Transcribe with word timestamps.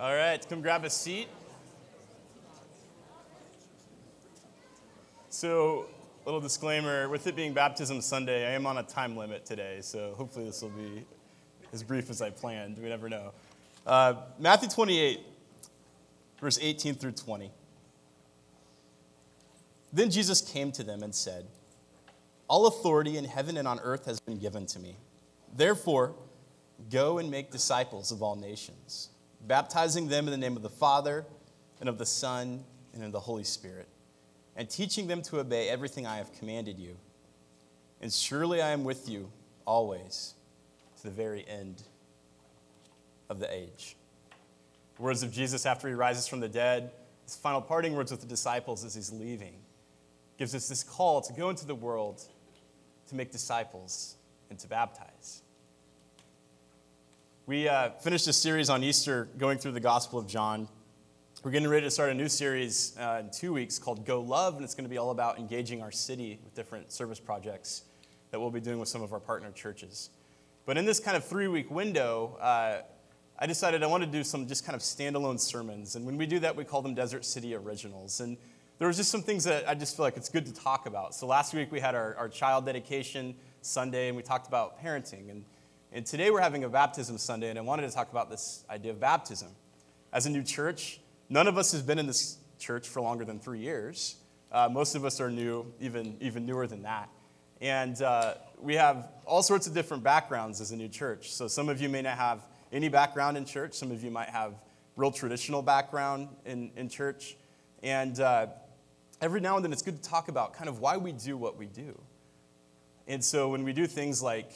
All 0.00 0.14
right, 0.14 0.48
come 0.48 0.62
grab 0.62 0.84
a 0.84 0.90
seat. 0.90 1.26
So, 5.28 5.86
little 6.24 6.40
disclaimer 6.40 7.08
with 7.08 7.26
it 7.26 7.34
being 7.34 7.52
Baptism 7.52 8.00
Sunday, 8.00 8.46
I 8.46 8.52
am 8.52 8.64
on 8.64 8.78
a 8.78 8.84
time 8.84 9.16
limit 9.16 9.44
today, 9.44 9.78
so 9.80 10.14
hopefully 10.16 10.44
this 10.44 10.62
will 10.62 10.68
be 10.68 11.04
as 11.72 11.82
brief 11.82 12.10
as 12.10 12.22
I 12.22 12.30
planned. 12.30 12.78
We 12.78 12.88
never 12.88 13.08
know. 13.08 13.32
Uh, 13.84 14.14
Matthew 14.38 14.68
28, 14.68 15.18
verse 16.40 16.60
18 16.62 16.94
through 16.94 17.12
20. 17.12 17.50
Then 19.92 20.12
Jesus 20.12 20.40
came 20.40 20.70
to 20.72 20.84
them 20.84 21.02
and 21.02 21.12
said, 21.12 21.44
All 22.46 22.68
authority 22.68 23.16
in 23.16 23.24
heaven 23.24 23.56
and 23.56 23.66
on 23.66 23.80
earth 23.80 24.06
has 24.06 24.20
been 24.20 24.38
given 24.38 24.64
to 24.66 24.78
me. 24.78 24.94
Therefore, 25.56 26.14
go 26.88 27.18
and 27.18 27.32
make 27.32 27.50
disciples 27.50 28.12
of 28.12 28.22
all 28.22 28.36
nations, 28.36 29.08
baptizing 29.48 30.08
them 30.08 30.26
in 30.26 30.30
the 30.30 30.38
name 30.38 30.56
of 30.56 30.62
the 30.62 30.68
Father, 30.68 31.24
and 31.80 31.88
of 31.88 31.98
the 31.98 32.06
Son, 32.06 32.64
and 32.92 33.02
of 33.02 33.12
the 33.12 33.20
Holy 33.20 33.44
Spirit, 33.44 33.88
and 34.56 34.68
teaching 34.68 35.06
them 35.06 35.22
to 35.22 35.40
obey 35.40 35.68
everything 35.68 36.06
I 36.06 36.18
have 36.18 36.32
commanded 36.32 36.78
you. 36.78 36.96
And 38.00 38.12
surely 38.12 38.62
I 38.62 38.70
am 38.70 38.84
with 38.84 39.08
you 39.08 39.30
always 39.66 40.34
to 40.98 41.02
the 41.04 41.10
very 41.10 41.46
end 41.48 41.82
of 43.28 43.40
the 43.40 43.52
age. 43.52 43.96
The 44.96 45.02
words 45.02 45.22
of 45.22 45.32
Jesus 45.32 45.66
after 45.66 45.88
he 45.88 45.94
rises 45.94 46.28
from 46.28 46.40
the 46.40 46.48
dead, 46.48 46.90
his 47.24 47.36
final 47.36 47.60
parting 47.60 47.94
words 47.94 48.10
with 48.10 48.20
the 48.20 48.26
disciples 48.26 48.84
as 48.84 48.94
he's 48.94 49.12
leaving, 49.12 49.54
gives 50.38 50.54
us 50.54 50.68
this 50.68 50.82
call 50.82 51.20
to 51.22 51.32
go 51.32 51.50
into 51.50 51.66
the 51.66 51.74
world 51.74 52.22
to 53.08 53.14
make 53.14 53.32
disciples 53.32 54.16
and 54.50 54.58
to 54.58 54.68
baptize. 54.68 55.42
We 57.48 57.66
uh, 57.66 57.92
finished 58.00 58.28
a 58.28 58.32
series 58.34 58.68
on 58.68 58.84
Easter 58.84 59.26
going 59.38 59.56
through 59.56 59.72
the 59.72 59.80
Gospel 59.80 60.18
of 60.18 60.26
John. 60.26 60.68
We're 61.42 61.50
getting 61.50 61.66
ready 61.66 61.86
to 61.86 61.90
start 61.90 62.10
a 62.10 62.14
new 62.14 62.28
series 62.28 62.94
uh, 62.98 63.22
in 63.24 63.30
two 63.30 63.54
weeks 63.54 63.78
called 63.78 64.04
Go 64.04 64.20
Love, 64.20 64.56
and 64.56 64.64
it's 64.64 64.74
going 64.74 64.84
to 64.84 64.90
be 64.90 64.98
all 64.98 65.12
about 65.12 65.38
engaging 65.38 65.80
our 65.80 65.90
city 65.90 66.38
with 66.44 66.54
different 66.54 66.92
service 66.92 67.18
projects 67.18 67.84
that 68.32 68.38
we'll 68.38 68.50
be 68.50 68.60
doing 68.60 68.78
with 68.78 68.90
some 68.90 69.00
of 69.00 69.14
our 69.14 69.18
partner 69.18 69.50
churches. 69.52 70.10
But 70.66 70.76
in 70.76 70.84
this 70.84 71.00
kind 71.00 71.16
of 71.16 71.24
three 71.24 71.48
week 71.48 71.70
window, 71.70 72.36
uh, 72.38 72.82
I 73.38 73.46
decided 73.46 73.82
I 73.82 73.86
wanted 73.86 74.12
to 74.12 74.18
do 74.18 74.24
some 74.24 74.46
just 74.46 74.66
kind 74.66 74.76
of 74.76 74.82
standalone 74.82 75.40
sermons. 75.40 75.96
And 75.96 76.04
when 76.04 76.18
we 76.18 76.26
do 76.26 76.40
that, 76.40 76.54
we 76.54 76.64
call 76.64 76.82
them 76.82 76.94
Desert 76.94 77.24
City 77.24 77.54
Originals. 77.54 78.20
And 78.20 78.36
there 78.78 78.88
was 78.88 78.98
just 78.98 79.10
some 79.10 79.22
things 79.22 79.44
that 79.44 79.66
I 79.66 79.74
just 79.74 79.96
feel 79.96 80.04
like 80.04 80.18
it's 80.18 80.28
good 80.28 80.44
to 80.44 80.52
talk 80.52 80.84
about. 80.84 81.14
So 81.14 81.26
last 81.26 81.54
week 81.54 81.72
we 81.72 81.80
had 81.80 81.94
our, 81.94 82.14
our 82.16 82.28
child 82.28 82.66
dedication 82.66 83.34
Sunday, 83.62 84.08
and 84.08 84.18
we 84.18 84.22
talked 84.22 84.48
about 84.48 84.78
parenting. 84.84 85.30
And, 85.30 85.44
and 85.92 86.04
today 86.04 86.30
we're 86.30 86.40
having 86.40 86.64
a 86.64 86.68
baptism 86.68 87.16
Sunday, 87.16 87.48
and 87.48 87.58
I 87.58 87.62
wanted 87.62 87.88
to 87.88 87.94
talk 87.94 88.10
about 88.10 88.28
this 88.28 88.64
idea 88.68 88.92
of 88.92 89.00
baptism. 89.00 89.48
As 90.12 90.26
a 90.26 90.30
new 90.30 90.42
church, 90.42 91.00
none 91.30 91.48
of 91.48 91.56
us 91.56 91.72
has 91.72 91.80
been 91.80 91.98
in 91.98 92.06
this 92.06 92.36
church 92.58 92.86
for 92.86 93.00
longer 93.00 93.24
than 93.24 93.38
three 93.38 93.60
years. 93.60 94.16
Uh, 94.52 94.68
most 94.70 94.94
of 94.94 95.04
us 95.06 95.18
are 95.18 95.30
new, 95.30 95.72
even, 95.80 96.16
even 96.20 96.44
newer 96.44 96.66
than 96.66 96.82
that. 96.82 97.08
And 97.62 98.00
uh, 98.02 98.34
we 98.60 98.74
have 98.74 99.08
all 99.24 99.42
sorts 99.42 99.66
of 99.66 99.72
different 99.72 100.02
backgrounds 100.02 100.60
as 100.60 100.72
a 100.72 100.76
new 100.76 100.88
church. 100.88 101.32
So 101.32 101.48
some 101.48 101.70
of 101.70 101.80
you 101.80 101.88
may 101.88 102.02
not 102.02 102.18
have 102.18 102.46
any 102.70 102.88
background 102.88 103.36
in 103.36 103.44
church. 103.46 103.72
Some 103.74 103.90
of 103.90 104.04
you 104.04 104.10
might 104.10 104.28
have 104.28 104.54
real 104.96 105.10
traditional 105.10 105.62
background 105.62 106.28
in, 106.44 106.70
in 106.76 106.88
church. 106.88 107.36
And 107.82 108.20
uh, 108.20 108.48
every 109.22 109.40
now 109.40 109.56
and 109.56 109.64
then 109.64 109.72
it's 109.72 109.82
good 109.82 110.02
to 110.02 110.08
talk 110.08 110.28
about 110.28 110.52
kind 110.52 110.68
of 110.68 110.80
why 110.80 110.98
we 110.98 111.12
do 111.12 111.36
what 111.36 111.56
we 111.56 111.66
do. 111.66 111.98
And 113.06 113.24
so 113.24 113.48
when 113.48 113.64
we 113.64 113.72
do 113.72 113.86
things 113.86 114.22
like 114.22 114.52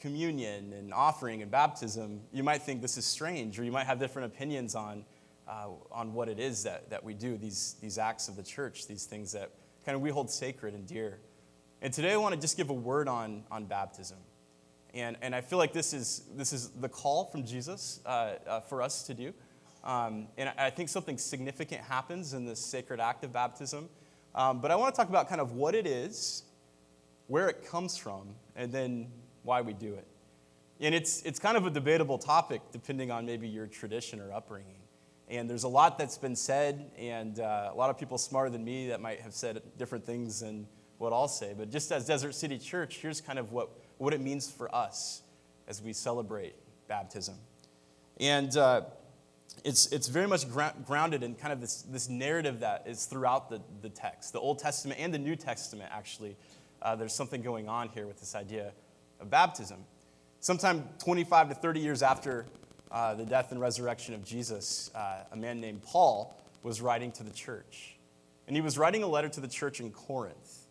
communion 0.00 0.72
and 0.72 0.92
offering 0.94 1.42
and 1.42 1.50
baptism, 1.50 2.20
you 2.32 2.42
might 2.42 2.62
think 2.62 2.80
this 2.82 2.96
is 2.96 3.04
strange, 3.04 3.58
or 3.58 3.64
you 3.64 3.72
might 3.72 3.86
have 3.86 3.98
different 3.98 4.32
opinions 4.32 4.74
on, 4.74 5.04
uh, 5.48 5.68
on 5.90 6.12
what 6.12 6.28
it 6.28 6.38
is 6.38 6.62
that, 6.62 6.88
that 6.90 7.02
we 7.02 7.14
do, 7.14 7.36
these, 7.36 7.76
these 7.80 7.98
acts 7.98 8.28
of 8.28 8.36
the 8.36 8.42
church, 8.42 8.86
these 8.86 9.04
things 9.04 9.32
that 9.32 9.50
kind 9.84 9.96
of 9.96 10.02
we 10.02 10.10
hold 10.10 10.30
sacred 10.30 10.74
and 10.74 10.86
dear. 10.86 11.18
And 11.82 11.92
today 11.92 12.12
I 12.12 12.16
want 12.16 12.34
to 12.34 12.40
just 12.40 12.56
give 12.56 12.70
a 12.70 12.74
word 12.74 13.08
on, 13.08 13.44
on 13.50 13.64
baptism. 13.66 14.18
And, 14.94 15.16
and 15.20 15.34
I 15.34 15.40
feel 15.40 15.58
like 15.58 15.72
this 15.72 15.92
is, 15.92 16.22
this 16.34 16.52
is 16.52 16.70
the 16.70 16.88
call 16.88 17.26
from 17.26 17.44
Jesus 17.44 18.00
uh, 18.06 18.34
uh, 18.46 18.60
for 18.60 18.82
us 18.82 19.02
to 19.04 19.14
do. 19.14 19.32
Um, 19.84 20.28
and 20.36 20.52
I 20.58 20.70
think 20.70 20.88
something 20.88 21.18
significant 21.18 21.82
happens 21.82 22.34
in 22.34 22.46
this 22.46 22.58
sacred 22.58 23.00
act 23.00 23.24
of 23.24 23.32
baptism. 23.32 23.88
Um, 24.34 24.60
but 24.60 24.70
I 24.70 24.76
want 24.76 24.94
to 24.94 24.98
talk 24.98 25.08
about 25.08 25.28
kind 25.28 25.40
of 25.40 25.52
what 25.52 25.74
it 25.74 25.86
is, 25.86 26.44
where 27.26 27.48
it 27.48 27.66
comes 27.66 27.96
from, 27.96 28.34
and 28.56 28.72
then 28.72 29.08
why 29.48 29.60
we 29.62 29.72
do 29.72 29.94
it. 29.94 30.06
And 30.80 30.94
it's, 30.94 31.22
it's 31.22 31.38
kind 31.38 31.56
of 31.56 31.66
a 31.66 31.70
debatable 31.70 32.18
topic 32.18 32.60
depending 32.70 33.10
on 33.10 33.26
maybe 33.26 33.48
your 33.48 33.66
tradition 33.66 34.20
or 34.20 34.32
upbringing. 34.32 34.76
And 35.28 35.50
there's 35.50 35.64
a 35.64 35.68
lot 35.68 35.98
that's 35.98 36.16
been 36.16 36.36
said, 36.36 36.90
and 36.98 37.40
uh, 37.40 37.70
a 37.72 37.76
lot 37.76 37.90
of 37.90 37.98
people 37.98 38.16
smarter 38.16 38.50
than 38.50 38.64
me 38.64 38.88
that 38.88 39.00
might 39.00 39.20
have 39.20 39.34
said 39.34 39.60
different 39.76 40.04
things 40.04 40.40
than 40.40 40.66
what 40.98 41.12
I'll 41.12 41.28
say. 41.28 41.54
But 41.56 41.70
just 41.70 41.92
as 41.92 42.06
Desert 42.06 42.34
City 42.34 42.58
Church, 42.58 42.98
here's 42.98 43.20
kind 43.20 43.38
of 43.38 43.52
what 43.52 43.70
what 43.98 44.14
it 44.14 44.20
means 44.20 44.50
for 44.50 44.74
us 44.74 45.22
as 45.66 45.82
we 45.82 45.92
celebrate 45.92 46.54
baptism. 46.86 47.34
And 48.18 48.56
uh, 48.56 48.82
it's, 49.64 49.92
it's 49.92 50.08
very 50.08 50.26
much 50.26 50.46
grounded 50.86 51.22
in 51.22 51.34
kind 51.34 51.52
of 51.52 51.60
this, 51.60 51.82
this 51.82 52.08
narrative 52.08 52.60
that 52.60 52.84
is 52.86 53.06
throughout 53.06 53.50
the, 53.50 53.60
the 53.82 53.88
text, 53.88 54.32
the 54.32 54.40
Old 54.40 54.58
Testament 54.58 55.00
and 55.00 55.12
the 55.12 55.18
New 55.18 55.36
Testament, 55.36 55.90
actually. 55.92 56.36
Uh, 56.80 56.94
there's 56.94 57.12
something 57.12 57.42
going 57.42 57.68
on 57.68 57.88
here 57.88 58.06
with 58.06 58.20
this 58.20 58.34
idea 58.34 58.72
of 59.20 59.30
baptism. 59.30 59.84
Sometime 60.40 60.88
25 60.98 61.48
to 61.48 61.54
30 61.54 61.80
years 61.80 62.02
after 62.02 62.46
uh, 62.90 63.14
the 63.14 63.24
death 63.24 63.52
and 63.52 63.60
resurrection 63.60 64.14
of 64.14 64.24
Jesus, 64.24 64.90
uh, 64.94 65.24
a 65.32 65.36
man 65.36 65.60
named 65.60 65.82
Paul 65.82 66.36
was 66.62 66.80
writing 66.80 67.12
to 67.12 67.22
the 67.22 67.30
church. 67.30 67.96
And 68.46 68.56
he 68.56 68.62
was 68.62 68.78
writing 68.78 69.02
a 69.02 69.06
letter 69.06 69.28
to 69.28 69.40
the 69.40 69.48
church 69.48 69.80
in 69.80 69.90
Corinth. 69.90 70.66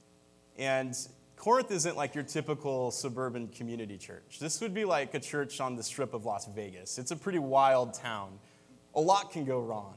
And 0.58 0.98
Corinth 1.36 1.72
isn't 1.72 1.96
like 1.96 2.16
your 2.16 2.24
typical 2.24 2.90
suburban 2.90 3.48
community 3.50 3.98
church. 3.98 4.40
This 4.40 4.60
would 4.62 4.74
be 4.74 4.86
like 4.86 5.14
a 5.14 5.20
church 5.20 5.62
on 5.62 5.76
the 5.76 5.84
strip 5.84 6.14
of 6.14 6.26
Las 6.26 6.48
Vegas. 6.48 6.98
It's 6.98 7.12
a 7.12 7.16
pretty 7.16 7.40
wild 7.40 7.94
town. 7.94 8.40
A 8.96 9.02
lot 9.02 9.32
can 9.32 9.46
go 9.46 9.60
wrong. 9.60 9.94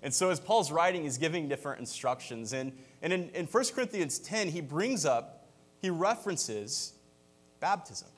And 0.00 0.14
so, 0.14 0.30
as 0.30 0.38
Paul's 0.38 0.70
writing, 0.70 1.02
he's 1.02 1.18
giving 1.18 1.48
different 1.48 1.80
instructions. 1.80 2.52
And, 2.52 2.72
and 3.02 3.12
in, 3.12 3.30
in 3.30 3.46
1 3.46 3.64
Corinthians 3.74 4.20
10, 4.20 4.50
he 4.50 4.60
brings 4.60 5.04
up, 5.04 5.48
he 5.82 5.90
references 5.90 6.92
baptism. 7.60 8.08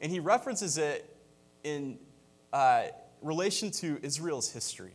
And 0.00 0.12
he 0.12 0.20
references 0.20 0.78
it 0.78 1.16
in 1.64 1.98
uh, 2.52 2.84
relation 3.22 3.70
to 3.72 3.98
Israel's 4.02 4.50
history. 4.50 4.92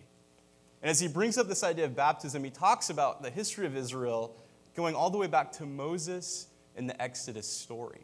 And 0.82 0.90
as 0.90 1.00
he 1.00 1.08
brings 1.08 1.38
up 1.38 1.48
this 1.48 1.64
idea 1.64 1.86
of 1.86 1.96
baptism, 1.96 2.44
he 2.44 2.50
talks 2.50 2.90
about 2.90 3.22
the 3.22 3.30
history 3.30 3.66
of 3.66 3.76
Israel 3.76 4.36
going 4.76 4.96
all 4.96 5.10
the 5.10 5.18
way 5.18 5.28
back 5.28 5.52
to 5.54 5.66
Moses 5.66 6.48
in 6.76 6.88
the 6.88 7.02
Exodus 7.02 7.48
story. 7.48 8.02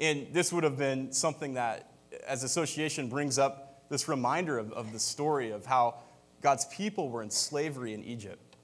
And 0.00 0.26
this 0.32 0.52
would 0.52 0.64
have 0.64 0.76
been 0.76 1.12
something 1.12 1.54
that, 1.54 1.92
as 2.26 2.42
association, 2.42 3.08
brings 3.08 3.38
up 3.38 3.84
this 3.88 4.08
reminder 4.08 4.58
of, 4.58 4.72
of 4.72 4.92
the 4.92 4.98
story 4.98 5.50
of 5.50 5.64
how 5.66 6.00
God's 6.42 6.66
people 6.66 7.08
were 7.08 7.22
in 7.22 7.30
slavery 7.30 7.94
in 7.94 8.02
Egypt 8.04 8.56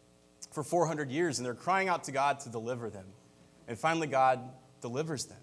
for 0.50 0.62
400 0.62 1.10
years, 1.10 1.38
and 1.38 1.46
they're 1.46 1.54
crying 1.54 1.88
out 1.88 2.04
to 2.04 2.12
God 2.12 2.40
to 2.40 2.48
deliver 2.48 2.90
them. 2.90 3.06
And 3.68 3.78
finally, 3.78 4.08
God 4.08 4.40
delivers 4.80 5.26
them. 5.26 5.40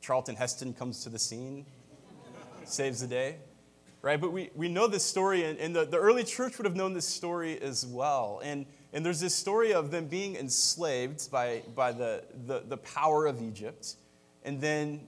Charlton 0.00 0.36
Heston 0.36 0.72
comes 0.72 1.02
to 1.04 1.08
the 1.08 1.18
scene, 1.18 1.66
saves 2.64 3.00
the 3.00 3.06
day, 3.06 3.36
right? 4.02 4.20
But 4.20 4.32
we, 4.32 4.50
we 4.54 4.68
know 4.68 4.86
this 4.86 5.04
story, 5.04 5.44
and, 5.44 5.58
and 5.58 5.74
the, 5.74 5.84
the 5.84 5.98
early 5.98 6.24
church 6.24 6.58
would 6.58 6.64
have 6.64 6.76
known 6.76 6.94
this 6.94 7.06
story 7.06 7.60
as 7.60 7.84
well. 7.84 8.40
And 8.42 8.66
and 8.92 9.04
there's 9.04 9.20
this 9.20 9.34
story 9.34 9.74
of 9.74 9.90
them 9.90 10.06
being 10.06 10.36
enslaved 10.36 11.30
by, 11.30 11.62
by 11.74 11.92
the, 11.92 12.24
the, 12.46 12.62
the 12.66 12.78
power 12.78 13.26
of 13.26 13.42
Egypt, 13.42 13.96
and 14.44 14.60
then 14.60 15.06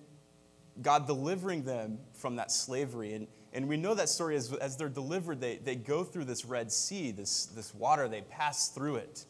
God 0.83 1.07
delivering 1.07 1.63
them 1.65 1.99
from 2.13 2.37
that 2.37 2.53
slavery. 2.53 3.15
And, 3.15 3.27
and 3.53 3.69
we 3.69 3.79
know 3.79 3.95
that 3.95 4.11
story 4.11 4.37
as, 4.37 4.53
as 4.53 4.77
they're 4.77 4.91
delivered, 4.91 5.41
they, 5.41 5.57
they 5.57 5.77
go 5.77 6.05
through 6.05 6.27
this 6.27 6.45
Red 6.45 6.71
Sea, 6.71 7.11
this, 7.11 7.47
this 7.47 7.75
water, 7.75 8.07
they 8.07 8.21
pass 8.21 8.69
through 8.69 8.97
it. 8.97 9.25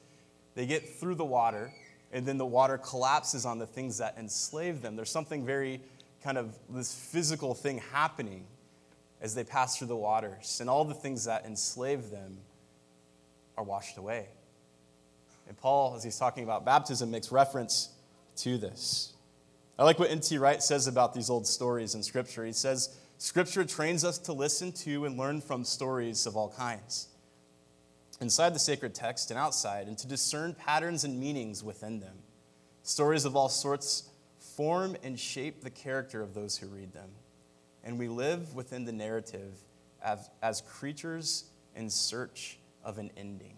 They 0.56 0.66
get 0.66 0.98
through 0.98 1.14
the 1.14 1.24
water, 1.24 1.72
and 2.12 2.26
then 2.26 2.38
the 2.38 2.46
water 2.46 2.78
collapses 2.78 3.46
on 3.46 3.58
the 3.58 3.66
things 3.66 3.98
that 3.98 4.16
enslave 4.18 4.82
them. 4.82 4.96
There's 4.96 5.10
something 5.10 5.44
very 5.44 5.80
kind 6.22 6.38
of 6.38 6.54
this 6.68 6.94
physical 6.94 7.54
thing 7.54 7.78
happening 7.92 8.44
as 9.20 9.34
they 9.34 9.44
pass 9.44 9.76
through 9.76 9.88
the 9.88 9.96
waters, 9.96 10.60
and 10.60 10.70
all 10.70 10.84
the 10.84 10.94
things 10.94 11.24
that 11.24 11.44
enslave 11.44 12.10
them 12.10 12.38
are 13.56 13.64
washed 13.64 13.98
away. 13.98 14.28
And 15.46 15.56
Paul, 15.56 15.94
as 15.96 16.04
he's 16.04 16.18
talking 16.18 16.44
about 16.44 16.64
baptism, 16.64 17.10
makes 17.10 17.30
reference 17.30 17.90
to 18.36 18.56
this. 18.56 19.12
I 19.78 19.84
like 19.84 19.98
what 19.98 20.10
N.T. 20.10 20.38
Wright 20.38 20.62
says 20.62 20.86
about 20.86 21.14
these 21.14 21.28
old 21.28 21.46
stories 21.46 21.94
in 21.94 22.02
Scripture. 22.02 22.44
He 22.44 22.52
says, 22.52 22.96
Scripture 23.18 23.64
trains 23.64 24.04
us 24.04 24.18
to 24.18 24.32
listen 24.32 24.72
to 24.72 25.04
and 25.04 25.18
learn 25.18 25.40
from 25.40 25.64
stories 25.64 26.26
of 26.26 26.36
all 26.36 26.50
kinds, 26.50 27.08
inside 28.20 28.54
the 28.54 28.58
sacred 28.58 28.94
text 28.94 29.30
and 29.30 29.38
outside, 29.38 29.86
and 29.86 29.96
to 29.98 30.06
discern 30.06 30.54
patterns 30.54 31.04
and 31.04 31.18
meanings 31.18 31.64
within 31.64 32.00
them. 32.00 32.16
Stories 32.82 33.24
of 33.24 33.36
all 33.36 33.48
sorts 33.48 34.10
form 34.38 34.96
and 35.02 35.18
shape 35.18 35.62
the 35.62 35.70
character 35.70 36.22
of 36.22 36.34
those 36.34 36.56
who 36.56 36.66
read 36.66 36.92
them. 36.92 37.10
And 37.84 37.98
we 37.98 38.08
live 38.08 38.54
within 38.54 38.84
the 38.84 38.92
narrative 38.92 39.54
as, 40.02 40.28
as 40.42 40.60
creatures 40.62 41.44
in 41.74 41.88
search 41.88 42.58
of 42.84 42.98
an 42.98 43.10
ending, 43.16 43.56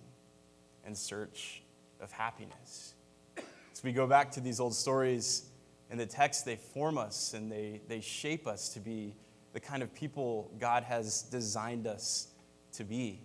in 0.87 0.94
search 0.94 1.62
of 2.00 2.12
happiness. 2.12 2.94
So 3.37 3.81
we 3.85 3.93
go 3.93 4.06
back 4.06 4.31
to 4.32 4.41
these 4.41 4.61
old 4.61 4.75
stories 4.75 5.50
in 5.93 5.99
the 5.99 6.06
text, 6.06 6.47
they 6.47 6.56
form 6.56 6.97
us 6.97 7.35
and 7.35 7.53
they, 7.53 7.82
they 7.87 8.00
shape 8.00 8.47
us 8.47 8.70
to 8.70 8.81
be 8.81 9.15
the 9.53 9.61
kind 9.61 9.82
of 9.82 9.94
people 9.94 10.50
God 10.58 10.85
has 10.85 11.23
designed 11.25 11.87
us 11.87 12.29
to 12.73 12.82
be. 12.82 13.20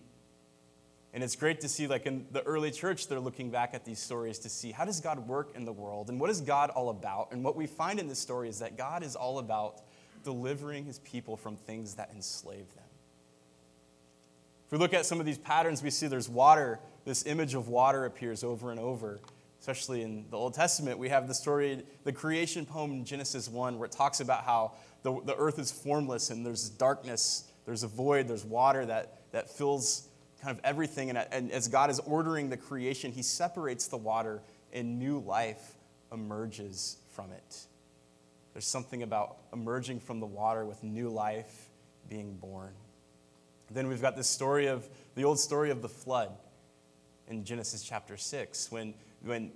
And 1.14 1.24
it's 1.24 1.36
great 1.36 1.62
to 1.62 1.70
see, 1.70 1.88
like 1.88 2.06
in 2.06 2.26
the 2.32 2.44
early 2.44 2.70
church, 2.70 3.08
they're 3.08 3.20
looking 3.20 3.50
back 3.50 3.74
at 3.74 3.86
these 3.86 4.00
stories 4.00 4.40
to 4.40 4.50
see 4.50 4.72
how 4.72 4.86
does 4.86 5.00
God 5.00 5.28
work 5.28 5.56
in 5.56 5.66
the 5.66 5.72
world 5.72 6.10
and 6.10 6.20
what 6.20 6.30
is 6.30 6.42
God 6.42 6.70
all 6.70 6.90
about? 6.90 7.32
And 7.32 7.44
what 7.44 7.56
we 7.56 7.66
find 7.66 8.00
in 8.00 8.08
this 8.08 8.20
story 8.20 8.50
is 8.50 8.60
that 8.60 8.78
God 8.78 9.04
is 9.04 9.16
all 9.16 9.40
about 9.40 9.82
delivering 10.24 10.86
his 10.86 11.00
people 11.00 11.38
from 11.38 11.56
things 11.56 11.96
that 11.96 12.12
enslave 12.14 12.74
them. 12.76 12.84
If 14.66 14.74
we 14.74 14.78
look 14.78 14.94
at 14.94 15.06
some 15.06 15.22
of 15.22 15.26
these 15.26 15.38
patterns, 15.38 15.82
we 15.82 15.90
see 15.90 16.08
there's 16.08 16.28
water. 16.28 16.80
This 17.06 17.26
image 17.26 17.54
of 17.54 17.70
water 17.70 18.04
appears 18.04 18.44
over 18.44 18.70
and 18.70 18.80
over, 18.80 19.22
especially 19.62 20.02
in 20.02 20.26
the 20.30 20.36
Old 20.36 20.54
Testament. 20.54 21.00
We 21.00 21.08
have 21.08 21.30
the 21.30 21.34
story, 21.34 21.84
the 22.04 22.12
creation 22.12 22.66
poem 22.66 22.92
in 22.92 23.06
Genesis 23.06 23.48
1, 23.48 23.80
where 23.80 23.86
it 23.86 23.94
talks 23.94 24.20
about 24.20 24.44
how 24.44 24.74
the, 25.04 25.22
the 25.24 25.36
earth 25.38 25.58
is 25.58 25.72
formless 25.72 26.30
and 26.32 26.46
there's 26.46 26.68
darkness, 26.68 27.46
there's 27.66 27.84
a 27.84 27.88
void, 27.88 28.28
there's 28.28 28.44
water 28.44 28.86
that, 28.86 29.32
that 29.32 29.50
fills 29.50 30.10
kind 30.42 30.58
of 30.58 30.64
everything. 30.64 31.10
And, 31.10 31.18
and 31.32 31.52
as 31.52 31.68
God 31.68 31.90
is 31.90 32.00
ordering 32.00 32.50
the 32.50 32.58
creation, 32.58 33.12
He 33.12 33.22
separates 33.22 33.88
the 33.88 33.98
water 33.98 34.42
and 34.74 35.00
new 35.00 35.20
life 35.20 35.76
emerges 36.12 36.98
from 37.12 37.32
it. 37.32 37.66
There's 38.54 38.68
something 38.68 39.04
about 39.04 39.38
emerging 39.54 40.00
from 40.00 40.20
the 40.20 40.26
water 40.26 40.66
with 40.66 40.84
new 40.84 41.10
life 41.10 41.70
being 42.10 42.36
born. 42.38 42.74
Then 43.70 43.88
we've 43.88 44.02
got 44.02 44.16
this 44.16 44.28
story 44.28 44.68
of 44.68 44.88
the 45.16 45.26
old 45.26 45.40
story 45.40 45.72
of 45.72 45.82
the 45.82 45.90
flood 45.90 46.32
in 47.28 47.44
Genesis 47.44 47.84
chapter 47.84 48.18
6, 48.18 48.72
when, 48.72 48.94
when 49.22 49.52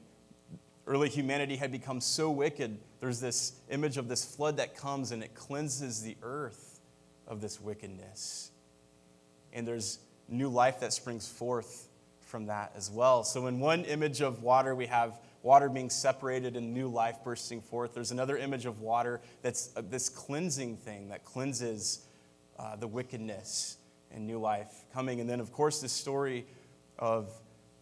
early 0.85 1.09
humanity 1.09 1.55
had 1.55 1.71
become 1.71 2.01
so 2.01 2.29
wicked, 2.29 2.77
there's 2.99 3.19
this 3.19 3.53
image 3.69 3.97
of 3.97 4.07
this 4.07 4.25
flood 4.25 4.57
that 4.57 4.75
comes 4.75 5.11
and 5.11 5.23
it 5.23 5.33
cleanses 5.33 6.01
the 6.01 6.17
earth 6.21 6.79
of 7.27 7.41
this 7.41 7.61
wickedness. 7.61 8.51
And 9.53 9.67
there's 9.67 9.99
new 10.31 10.49
life 10.49 10.79
that 10.79 10.93
springs 10.93 11.27
forth 11.27 11.87
from 12.21 12.47
that 12.47 12.71
as 12.75 12.89
well. 12.89 13.23
So, 13.23 13.47
in 13.47 13.59
one 13.59 13.83
image 13.85 14.21
of 14.21 14.41
water, 14.41 14.73
we 14.73 14.87
have 14.87 15.19
water 15.43 15.69
being 15.69 15.89
separated 15.89 16.55
and 16.55 16.73
new 16.73 16.87
life 16.87 17.17
bursting 17.23 17.61
forth. 17.61 17.93
There's 17.93 18.11
another 18.11 18.37
image 18.37 18.65
of 18.65 18.79
water 18.79 19.21
that's 19.41 19.71
uh, 19.75 19.81
this 19.87 20.07
cleansing 20.09 20.77
thing 20.77 21.09
that 21.09 21.25
cleanses 21.25 22.05
uh, 22.57 22.75
the 22.75 22.87
wickedness 22.87 23.77
and 24.11 24.25
new 24.25 24.39
life 24.39 24.85
coming. 24.93 25.19
And 25.19 25.29
then, 25.29 25.39
of 25.39 25.51
course, 25.51 25.81
this 25.81 25.91
story 25.91 26.45
of, 26.99 27.29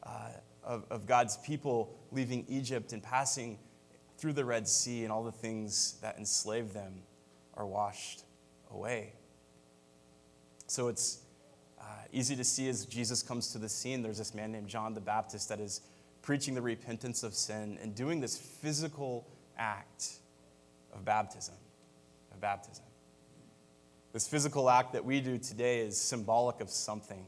uh, 0.04 0.30
of, 0.64 0.86
of 0.90 1.06
God's 1.06 1.38
people 1.38 1.96
leaving 2.12 2.46
Egypt 2.48 2.94
and 2.94 3.04
passing 3.04 3.60
through 4.18 4.34
the 4.34 4.46
Red 4.46 4.68
Sea 4.68 5.04
and 5.04 5.12
all 5.12 5.24
the 5.24 5.32
things 5.32 5.98
that 6.02 6.18
enslaved 6.18 6.74
them 6.74 7.02
are 7.56 7.66
washed 7.66 8.24
away. 8.72 9.14
So 10.68 10.88
it's 10.88 11.20
easy 12.12 12.36
to 12.36 12.44
see 12.44 12.70
as 12.70 12.86
Jesus 12.86 13.22
comes 13.22 13.52
to 13.52 13.58
the 13.58 13.70
scene, 13.70 14.02
there's 14.02 14.18
this 14.18 14.34
man 14.34 14.52
named 14.52 14.68
John 14.68 14.94
the 14.94 15.02
Baptist 15.02 15.50
that 15.50 15.60
is 15.60 15.82
preaching 16.22 16.54
the 16.54 16.62
repentance 16.62 17.24
of 17.24 17.34
sin 17.34 17.78
and 17.82 17.96
doing 17.96 18.20
this 18.20 18.38
physical 18.38 19.28
act 19.58 20.20
of 20.94 21.06
baptism. 21.06 21.56
Of 22.34 22.42
baptism. 22.42 22.84
This 24.14 24.28
physical 24.28 24.70
act 24.70 24.94
that 24.94 25.06
we 25.06 25.22
do 25.22 25.38
today 25.38 25.80
is 25.80 26.00
symbolic 26.00 26.62
of 26.62 26.70
something. 26.70 27.26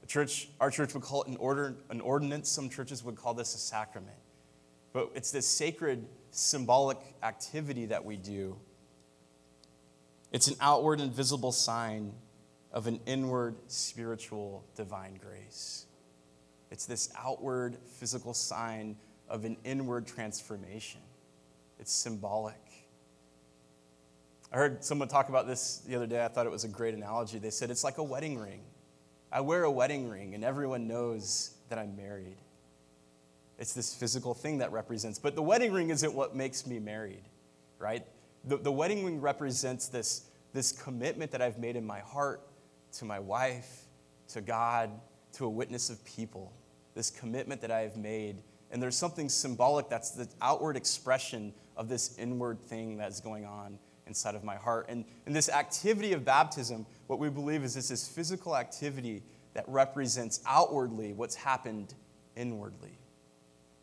The 0.00 0.06
church, 0.06 0.48
our 0.60 0.70
church 0.70 0.92
would 0.94 1.02
call 1.02 1.22
it 1.22 1.28
an, 1.28 1.36
order, 1.36 1.76
an 1.88 2.00
ordinance. 2.00 2.48
Some 2.50 2.68
churches 2.68 3.04
would 3.04 3.16
call 3.16 3.32
this 3.32 3.54
a 3.54 3.58
sacrament. 3.58 4.18
But 4.92 5.10
it's 5.14 5.30
this 5.30 5.46
sacred, 5.46 6.06
symbolic 6.30 6.98
activity 7.22 7.86
that 7.86 8.04
we 8.04 8.16
do. 8.16 8.56
It's 10.32 10.48
an 10.48 10.56
outward 10.60 11.00
and 11.00 11.12
visible 11.12 11.52
sign 11.52 12.12
of 12.74 12.88
an 12.88 12.98
inward 13.06 13.54
spiritual 13.68 14.64
divine 14.74 15.14
grace. 15.14 15.86
It's 16.72 16.86
this 16.86 17.08
outward 17.16 17.78
physical 17.98 18.34
sign 18.34 18.96
of 19.28 19.44
an 19.44 19.56
inward 19.64 20.08
transformation. 20.08 21.00
It's 21.78 21.92
symbolic. 21.92 22.60
I 24.52 24.56
heard 24.56 24.84
someone 24.84 25.06
talk 25.06 25.28
about 25.28 25.46
this 25.46 25.78
the 25.86 25.94
other 25.94 26.08
day. 26.08 26.24
I 26.24 26.28
thought 26.28 26.46
it 26.46 26.52
was 26.52 26.64
a 26.64 26.68
great 26.68 26.94
analogy. 26.94 27.38
They 27.38 27.50
said 27.50 27.70
it's 27.70 27.84
like 27.84 27.98
a 27.98 28.02
wedding 28.02 28.38
ring. 28.38 28.62
I 29.30 29.40
wear 29.40 29.64
a 29.64 29.70
wedding 29.70 30.08
ring, 30.08 30.34
and 30.34 30.44
everyone 30.44 30.88
knows 30.88 31.54
that 31.68 31.78
I'm 31.78 31.96
married. 31.96 32.36
It's 33.56 33.72
this 33.72 33.94
physical 33.94 34.34
thing 34.34 34.58
that 34.58 34.72
represents. 34.72 35.18
But 35.20 35.36
the 35.36 35.42
wedding 35.42 35.72
ring 35.72 35.90
isn't 35.90 36.12
what 36.12 36.34
makes 36.34 36.66
me 36.66 36.80
married, 36.80 37.22
right? 37.78 38.04
The, 38.44 38.56
the 38.56 38.72
wedding 38.72 39.04
ring 39.04 39.20
represents 39.20 39.86
this, 39.86 40.22
this 40.52 40.72
commitment 40.72 41.30
that 41.30 41.40
I've 41.40 41.58
made 41.58 41.76
in 41.76 41.86
my 41.86 42.00
heart 42.00 42.40
to 42.98 43.04
my 43.04 43.18
wife, 43.18 43.84
to 44.28 44.40
God, 44.40 44.90
to 45.34 45.44
a 45.44 45.48
witness 45.48 45.90
of 45.90 46.04
people, 46.04 46.52
this 46.94 47.10
commitment 47.10 47.60
that 47.60 47.70
I 47.70 47.80
have 47.80 47.96
made. 47.96 48.42
And 48.70 48.82
there's 48.82 48.96
something 48.96 49.28
symbolic 49.28 49.88
that's 49.88 50.10
the 50.10 50.28
outward 50.40 50.76
expression 50.76 51.52
of 51.76 51.88
this 51.88 52.16
inward 52.18 52.60
thing 52.60 52.96
that's 52.96 53.20
going 53.20 53.44
on 53.44 53.78
inside 54.06 54.34
of 54.34 54.44
my 54.44 54.56
heart. 54.56 54.86
And, 54.88 55.04
and 55.26 55.34
this 55.34 55.48
activity 55.48 56.12
of 56.12 56.24
baptism, 56.24 56.86
what 57.06 57.18
we 57.18 57.28
believe 57.28 57.64
is 57.64 57.76
it's 57.76 57.88
this 57.88 58.06
physical 58.06 58.56
activity 58.56 59.22
that 59.54 59.64
represents 59.68 60.40
outwardly 60.46 61.12
what's 61.12 61.34
happened 61.34 61.94
inwardly. 62.36 62.98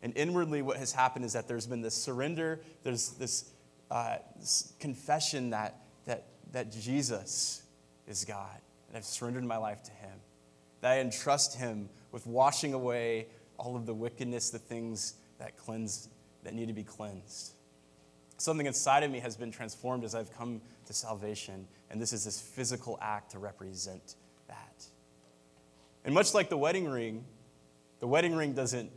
And 0.02 0.16
inwardly, 0.16 0.62
what 0.62 0.78
has 0.78 0.92
happened 0.92 1.24
is 1.24 1.32
that 1.32 1.48
there's 1.48 1.66
been 1.66 1.80
this 1.80 1.94
surrender, 1.94 2.60
there's 2.82 3.10
this, 3.10 3.50
uh, 3.90 4.16
this 4.38 4.72
confession 4.80 5.50
that, 5.50 5.76
that, 6.06 6.26
that 6.52 6.72
Jesus 6.72 7.62
is 8.06 8.24
God 8.24 8.60
I've 8.94 9.04
surrendered 9.04 9.44
my 9.44 9.56
life 9.56 9.82
to 9.84 9.90
Him. 9.92 10.18
That 10.80 10.92
I 10.92 11.00
entrust 11.00 11.56
Him 11.56 11.88
with 12.10 12.26
washing 12.26 12.74
away 12.74 13.26
all 13.56 13.76
of 13.76 13.86
the 13.86 13.94
wickedness, 13.94 14.50
the 14.50 14.58
things 14.58 15.14
that 15.38 15.56
cleanse, 15.56 16.08
that 16.44 16.54
need 16.54 16.68
to 16.68 16.74
be 16.74 16.84
cleansed. 16.84 17.52
Something 18.36 18.66
inside 18.66 19.02
of 19.04 19.10
me 19.10 19.20
has 19.20 19.36
been 19.36 19.52
transformed 19.52 20.04
as 20.04 20.14
I've 20.14 20.32
come 20.36 20.60
to 20.86 20.92
salvation, 20.92 21.66
and 21.90 22.00
this 22.00 22.12
is 22.12 22.24
this 22.24 22.40
physical 22.40 22.98
act 23.00 23.30
to 23.32 23.38
represent 23.38 24.16
that. 24.48 24.84
And 26.04 26.14
much 26.14 26.34
like 26.34 26.48
the 26.48 26.56
wedding 26.56 26.88
ring, 26.88 27.24
the 28.00 28.08
wedding 28.08 28.34
ring 28.34 28.52
doesn't 28.52 28.90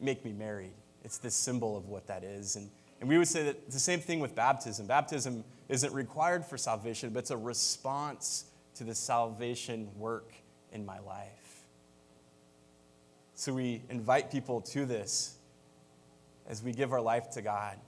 make 0.00 0.24
me 0.24 0.32
married. 0.32 0.72
It's 1.04 1.18
this 1.18 1.34
symbol 1.34 1.76
of 1.76 1.88
what 1.88 2.06
that 2.06 2.24
is. 2.24 2.56
And, 2.56 2.70
and 3.00 3.08
we 3.08 3.18
would 3.18 3.28
say 3.28 3.44
that 3.44 3.70
the 3.70 3.78
same 3.78 4.00
thing 4.00 4.20
with 4.20 4.34
baptism. 4.34 4.86
Baptism 4.86 5.44
isn't 5.68 5.92
required 5.92 6.46
for 6.46 6.56
salvation, 6.56 7.10
but 7.10 7.20
it's 7.20 7.30
a 7.30 7.36
response 7.36 8.46
to 8.76 8.84
the 8.84 8.94
salvation 8.94 9.88
work 9.96 10.32
in 10.72 10.84
my 10.84 10.98
life. 11.00 11.66
So 13.34 13.52
we 13.52 13.82
invite 13.90 14.30
people 14.30 14.60
to 14.60 14.86
this 14.86 15.36
as 16.46 16.62
we 16.62 16.72
give 16.72 16.92
our 16.92 17.00
life 17.00 17.30
to 17.30 17.42
God 17.42 17.78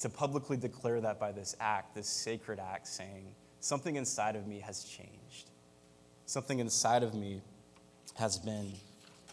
to 0.00 0.08
publicly 0.08 0.56
declare 0.56 1.00
that 1.00 1.20
by 1.20 1.32
this 1.32 1.54
act, 1.60 1.94
this 1.94 2.08
sacred 2.08 2.58
act, 2.58 2.86
saying, 2.86 3.34
Something 3.60 3.96
inside 3.96 4.36
of 4.36 4.46
me 4.46 4.60
has 4.60 4.84
changed. 4.84 5.50
Something 6.24 6.58
inside 6.58 7.02
of 7.02 7.12
me 7.12 7.42
has 8.14 8.38
been 8.38 8.72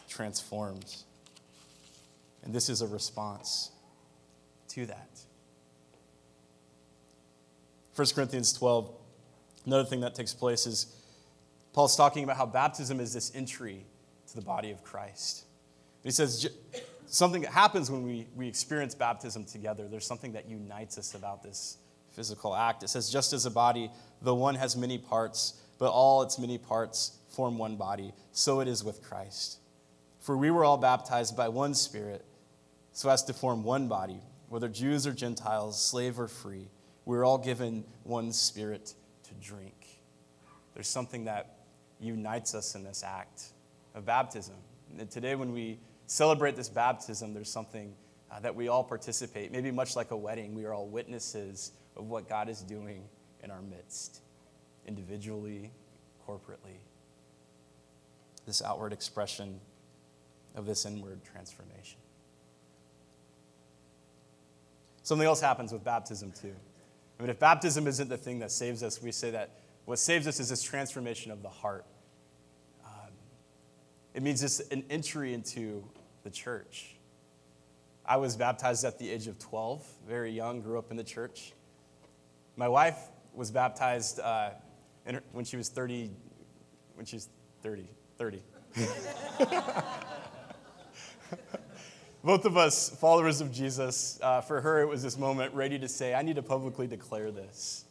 transformed. 0.09 0.95
And 2.43 2.53
this 2.53 2.67
is 2.69 2.81
a 2.81 2.87
response 2.87 3.71
to 4.69 4.85
that. 4.87 5.09
1 7.95 8.07
Corinthians 8.13 8.51
12 8.53 8.91
Another 9.67 9.83
thing 9.83 9.99
that 9.99 10.15
takes 10.15 10.33
place 10.33 10.65
is 10.65 10.95
Paul's 11.73 11.97
talking 11.97 12.23
about 12.23 12.37
how 12.37 12.45
baptism 12.45 13.01
is 13.01 13.13
this 13.13 13.33
entry 13.35 13.85
to 14.29 14.35
the 14.35 14.41
body 14.41 14.71
of 14.71 14.81
Christ. 14.81 15.43
he 16.03 16.11
says 16.11 16.47
something 17.05 17.41
that 17.41 17.51
happens 17.51 17.91
when 17.91 18.03
we, 18.03 18.27
we 18.33 18.47
experience 18.47 18.95
baptism 18.95 19.43
together. 19.43 19.89
There's 19.89 20.05
something 20.05 20.31
that 20.31 20.49
unites 20.49 20.97
us 20.97 21.15
about 21.15 21.43
this 21.43 21.77
physical 22.11 22.55
act. 22.55 22.81
It 22.81 22.87
says, 22.87 23.09
just 23.09 23.33
as 23.33 23.45
a 23.45 23.51
body, 23.51 23.91
though 24.21 24.35
one 24.35 24.55
has 24.55 24.77
many 24.77 24.97
parts, 24.97 25.61
but 25.79 25.91
all 25.91 26.21
its 26.21 26.39
many 26.39 26.57
parts 26.57 27.17
form 27.27 27.57
one 27.57 27.75
body, 27.75 28.13
so 28.31 28.61
it 28.61 28.69
is 28.69 28.85
with 28.85 29.03
Christ. 29.03 29.59
For 30.21 30.37
we 30.37 30.49
were 30.49 30.63
all 30.63 30.77
baptized 30.77 31.35
by 31.35 31.49
one 31.49 31.73
Spirit, 31.73 32.23
so 32.93 33.09
as 33.09 33.21
to 33.23 33.33
form 33.33 33.63
one 33.63 33.89
body, 33.89 34.21
whether 34.47 34.69
Jews 34.69 35.05
or 35.05 35.11
Gentiles, 35.11 35.79
slave 35.83 36.19
or 36.19 36.29
free. 36.29 36.69
We 37.03 37.17
were 37.17 37.25
all 37.25 37.37
given 37.37 37.83
one 38.03 38.31
Spirit 38.31 38.93
to 39.27 39.33
drink. 39.35 40.01
There's 40.73 40.87
something 40.87 41.25
that 41.25 41.57
unites 41.99 42.53
us 42.53 42.75
in 42.75 42.83
this 42.83 43.03
act 43.03 43.53
of 43.95 44.05
baptism. 44.05 44.55
And 44.99 45.09
today, 45.09 45.35
when 45.35 45.51
we 45.51 45.79
celebrate 46.05 46.55
this 46.55 46.69
baptism, 46.69 47.33
there's 47.33 47.49
something 47.51 47.95
uh, 48.31 48.39
that 48.39 48.55
we 48.55 48.67
all 48.67 48.83
participate. 48.83 49.51
Maybe 49.51 49.71
much 49.71 49.95
like 49.95 50.11
a 50.11 50.17
wedding, 50.17 50.53
we 50.53 50.65
are 50.65 50.73
all 50.73 50.87
witnesses 50.87 51.71
of 51.95 52.07
what 52.07 52.29
God 52.29 52.49
is 52.49 52.61
doing 52.61 53.03
in 53.43 53.51
our 53.51 53.61
midst. 53.61 54.21
individually, 54.87 55.71
corporately. 56.27 56.79
This 58.45 58.61
outward 58.61 58.93
expression 58.93 59.59
of 60.55 60.65
this 60.65 60.85
inward 60.85 61.19
transformation. 61.23 61.99
Something 65.03 65.27
else 65.27 65.41
happens 65.41 65.71
with 65.71 65.83
baptism, 65.83 66.31
too. 66.31 66.55
I 67.17 67.23
mean, 67.23 67.29
if 67.29 67.39
baptism 67.39 67.87
isn't 67.87 68.09
the 68.09 68.17
thing 68.17 68.39
that 68.39 68.51
saves 68.51 68.83
us, 68.83 69.01
we 69.01 69.11
say 69.11 69.31
that 69.31 69.51
what 69.85 69.99
saves 69.99 70.27
us 70.27 70.39
is 70.39 70.49
this 70.49 70.61
transformation 70.61 71.31
of 71.31 71.41
the 71.41 71.49
heart. 71.49 71.85
Um, 72.85 73.11
it 74.13 74.21
means 74.21 74.43
it's 74.43 74.59
an 74.59 74.83
entry 74.89 75.33
into 75.33 75.83
the 76.23 76.29
church. 76.29 76.97
I 78.05 78.17
was 78.17 78.35
baptized 78.35 78.85
at 78.85 78.99
the 78.99 79.09
age 79.09 79.27
of 79.27 79.39
12, 79.39 79.85
very 80.07 80.31
young, 80.31 80.61
grew 80.61 80.77
up 80.77 80.91
in 80.91 80.97
the 80.97 81.03
church. 81.03 81.53
My 82.55 82.67
wife 82.67 82.97
was 83.33 83.51
baptized 83.51 84.19
uh, 84.19 84.51
her, 85.05 85.23
when 85.31 85.45
she 85.45 85.57
was 85.57 85.69
30, 85.69 86.11
when 86.95 87.05
she 87.05 87.15
was 87.15 87.29
30, 87.63 87.87
30. 88.17 88.41
Both 92.27 92.43
of 92.43 92.57
us, 92.57 92.89
followers 92.89 93.39
of 93.39 93.53
Jesus, 93.53 94.19
uh, 94.21 94.41
for 94.41 94.59
her, 94.59 94.81
it 94.81 94.85
was 94.85 95.01
this 95.01 95.17
moment 95.17 95.53
ready 95.53 95.79
to 95.79 95.87
say, 95.87 96.13
I 96.13 96.23
need 96.23 96.35
to 96.35 96.43
publicly 96.43 96.85
declare 96.85 97.31
this. 97.31 97.85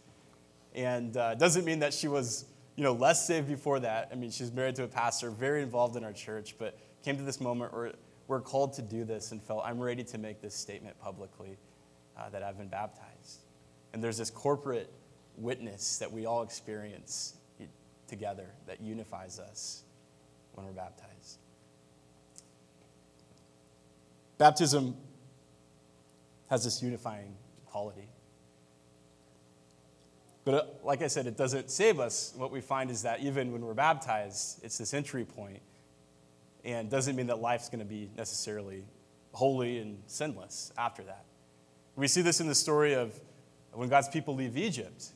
And 0.74 1.16
uh, 1.16 1.36
doesn't 1.36 1.64
mean 1.64 1.78
that 1.78 1.94
she 1.94 2.06
was 2.06 2.44
you 2.76 2.84
know, 2.84 2.92
less 2.92 3.26
saved 3.26 3.48
before 3.48 3.80
that. 3.80 4.10
I 4.12 4.14
mean, 4.14 4.30
she's 4.30 4.52
married 4.52 4.74
to 4.74 4.82
a 4.82 4.88
pastor, 4.88 5.30
very 5.30 5.62
involved 5.62 5.96
in 5.96 6.04
our 6.04 6.12
church, 6.12 6.56
but 6.58 6.78
came 7.02 7.16
to 7.16 7.22
this 7.22 7.40
moment 7.40 7.72
where 7.72 7.94
we're 8.28 8.42
called 8.42 8.74
to 8.74 8.82
do 8.82 9.04
this 9.04 9.32
and 9.32 9.42
felt, 9.42 9.62
I'm 9.64 9.80
ready 9.80 10.04
to 10.04 10.18
make 10.18 10.42
this 10.42 10.54
statement 10.54 11.00
publicly 11.00 11.56
uh, 12.18 12.28
that 12.28 12.42
I've 12.42 12.58
been 12.58 12.68
baptized. 12.68 13.38
And 13.94 14.04
there's 14.04 14.18
this 14.18 14.28
corporate 14.28 14.92
witness 15.38 15.96
that 15.96 16.12
we 16.12 16.26
all 16.26 16.42
experience 16.42 17.36
together 18.06 18.50
that 18.66 18.82
unifies 18.82 19.38
us 19.38 19.84
when 20.52 20.66
we're 20.66 20.72
baptized. 20.72 21.38
Baptism 24.38 24.96
has 26.50 26.64
this 26.64 26.82
unifying 26.82 27.34
quality. 27.66 28.08
But 30.44 30.54
uh, 30.54 30.62
like 30.84 31.02
I 31.02 31.08
said, 31.08 31.26
it 31.26 31.36
doesn't 31.36 31.70
save 31.70 31.98
us. 31.98 32.32
What 32.36 32.52
we 32.52 32.60
find 32.60 32.90
is 32.90 33.02
that 33.02 33.20
even 33.20 33.52
when 33.52 33.62
we're 33.62 33.74
baptized, 33.74 34.60
it's 34.62 34.78
this 34.78 34.94
entry 34.94 35.24
point, 35.24 35.60
and 36.64 36.88
doesn't 36.88 37.16
mean 37.16 37.26
that 37.26 37.40
life's 37.40 37.68
going 37.68 37.80
to 37.80 37.84
be 37.84 38.10
necessarily 38.16 38.84
holy 39.32 39.78
and 39.78 39.98
sinless 40.06 40.72
after 40.78 41.02
that. 41.02 41.24
We 41.96 42.06
see 42.08 42.22
this 42.22 42.40
in 42.40 42.46
the 42.46 42.54
story 42.54 42.94
of 42.94 43.18
when 43.72 43.88
God's 43.88 44.08
people 44.08 44.34
leave 44.34 44.56
Egypt, 44.56 45.06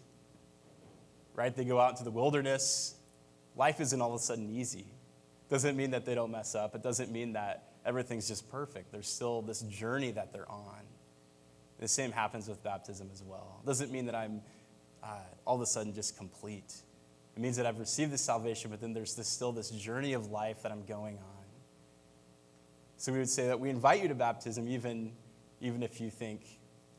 right? 1.34 1.54
They 1.54 1.64
go 1.64 1.78
out 1.78 1.90
into 1.92 2.04
the 2.04 2.10
wilderness. 2.10 2.96
Life 3.54 3.80
isn't 3.80 4.00
all 4.00 4.14
of 4.14 4.20
a 4.20 4.22
sudden 4.22 4.50
easy. 4.50 4.86
Doesn't 5.48 5.76
mean 5.76 5.92
that 5.92 6.04
they 6.04 6.14
don't 6.14 6.30
mess 6.30 6.54
up. 6.54 6.74
It 6.74 6.82
doesn't 6.82 7.10
mean 7.10 7.34
that 7.34 7.69
everything's 7.84 8.28
just 8.28 8.50
perfect. 8.50 8.92
There's 8.92 9.08
still 9.08 9.42
this 9.42 9.60
journey 9.62 10.10
that 10.12 10.32
they're 10.32 10.50
on. 10.50 10.80
The 11.78 11.88
same 11.88 12.12
happens 12.12 12.46
with 12.48 12.62
baptism 12.62 13.08
as 13.12 13.22
well. 13.22 13.60
It 13.62 13.66
doesn't 13.66 13.90
mean 13.90 14.06
that 14.06 14.14
I'm 14.14 14.42
uh, 15.02 15.16
all 15.46 15.56
of 15.56 15.62
a 15.62 15.66
sudden 15.66 15.94
just 15.94 16.16
complete. 16.16 16.74
It 17.36 17.40
means 17.40 17.56
that 17.56 17.64
I've 17.64 17.78
received 17.78 18.12
this 18.12 18.20
salvation, 18.20 18.70
but 18.70 18.80
then 18.80 18.92
there's 18.92 19.14
this, 19.14 19.28
still 19.28 19.52
this 19.52 19.70
journey 19.70 20.12
of 20.12 20.30
life 20.30 20.62
that 20.62 20.72
I'm 20.72 20.84
going 20.84 21.16
on. 21.16 21.44
So 22.98 23.12
we 23.12 23.18
would 23.18 23.30
say 23.30 23.46
that 23.46 23.58
we 23.58 23.70
invite 23.70 24.02
you 24.02 24.08
to 24.08 24.14
baptism 24.14 24.68
even, 24.68 25.12
even 25.62 25.82
if 25.82 26.02
you 26.02 26.10
think, 26.10 26.42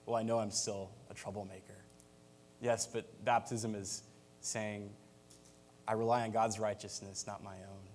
well, 0.08 0.16
I 0.16 0.24
know 0.24 0.40
I'm 0.40 0.50
still 0.50 0.90
a 1.12 1.14
troublemaker. 1.14 1.76
Yes, 2.60 2.88
but 2.92 3.06
baptism 3.24 3.76
is 3.76 4.02
saying, 4.40 4.90
I 5.88 5.94
rely 5.94 6.24
on 6.24 6.32
God's 6.32 6.58
righteousness, 6.58 7.26
not 7.28 7.44
my 7.44 7.54
own. 7.54 7.88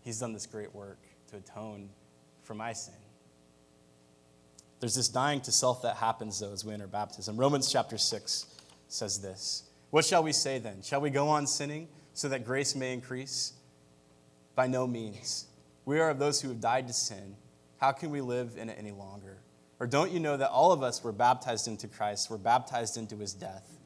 He's 0.00 0.18
done 0.18 0.32
this 0.32 0.46
great 0.46 0.74
work 0.74 0.98
to 1.30 1.36
atone 1.36 1.90
for 2.42 2.54
my 2.54 2.72
sin. 2.72 2.94
There's 4.80 4.94
this 4.94 5.08
dying 5.08 5.40
to 5.42 5.52
self 5.52 5.82
that 5.82 5.96
happens, 5.96 6.40
though, 6.40 6.52
as 6.52 6.64
we 6.64 6.72
enter 6.72 6.86
baptism. 6.86 7.36
Romans 7.36 7.70
chapter 7.70 7.98
6 7.98 8.46
says 8.88 9.20
this 9.20 9.64
What 9.90 10.04
shall 10.04 10.22
we 10.22 10.32
say 10.32 10.58
then? 10.58 10.82
Shall 10.82 11.00
we 11.00 11.10
go 11.10 11.28
on 11.28 11.46
sinning 11.46 11.88
so 12.14 12.28
that 12.28 12.44
grace 12.44 12.74
may 12.74 12.92
increase? 12.92 13.52
By 14.54 14.66
no 14.66 14.86
means. 14.86 15.46
We 15.84 16.00
are 16.00 16.10
of 16.10 16.18
those 16.18 16.40
who 16.40 16.48
have 16.48 16.60
died 16.60 16.88
to 16.88 16.92
sin. 16.92 17.36
How 17.78 17.92
can 17.92 18.10
we 18.10 18.20
live 18.20 18.56
in 18.56 18.68
it 18.68 18.76
any 18.78 18.90
longer? 18.90 19.38
Or 19.78 19.86
don't 19.86 20.12
you 20.12 20.20
know 20.20 20.36
that 20.36 20.50
all 20.50 20.72
of 20.72 20.82
us 20.82 21.02
were 21.02 21.12
baptized 21.12 21.66
into 21.66 21.88
Christ, 21.88 22.30
were 22.30 22.38
baptized 22.38 22.96
into 22.98 23.16
his 23.16 23.32
death? 23.32 23.78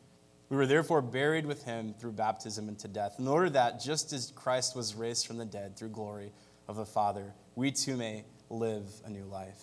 We 0.48 0.56
were 0.56 0.66
therefore 0.66 1.00
buried 1.00 1.46
with 1.46 1.64
him 1.64 1.94
through 1.98 2.12
baptism 2.12 2.68
into 2.68 2.88
death, 2.88 3.16
in 3.18 3.28
order 3.28 3.48
that, 3.50 3.80
just 3.80 4.12
as 4.12 4.32
Christ 4.34 4.76
was 4.76 4.94
raised 4.94 5.26
from 5.26 5.38
the 5.38 5.44
dead 5.44 5.76
through 5.76 5.90
glory 5.90 6.32
of 6.68 6.76
the 6.76 6.86
Father, 6.86 7.34
we 7.54 7.70
too 7.70 7.96
may 7.96 8.24
live 8.50 8.88
a 9.04 9.10
new 9.10 9.24
life. 9.24 9.60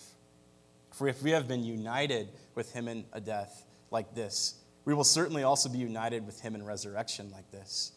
For 0.92 1.08
if 1.08 1.22
we 1.22 1.30
have 1.30 1.48
been 1.48 1.64
united 1.64 2.28
with 2.54 2.72
him 2.72 2.88
in 2.88 3.04
a 3.12 3.20
death 3.20 3.64
like 3.90 4.14
this, 4.14 4.54
we 4.84 4.94
will 4.94 5.04
certainly 5.04 5.42
also 5.42 5.68
be 5.68 5.78
united 5.78 6.26
with 6.26 6.40
him 6.40 6.54
in 6.54 6.64
resurrection 6.64 7.30
like 7.30 7.50
this. 7.50 7.92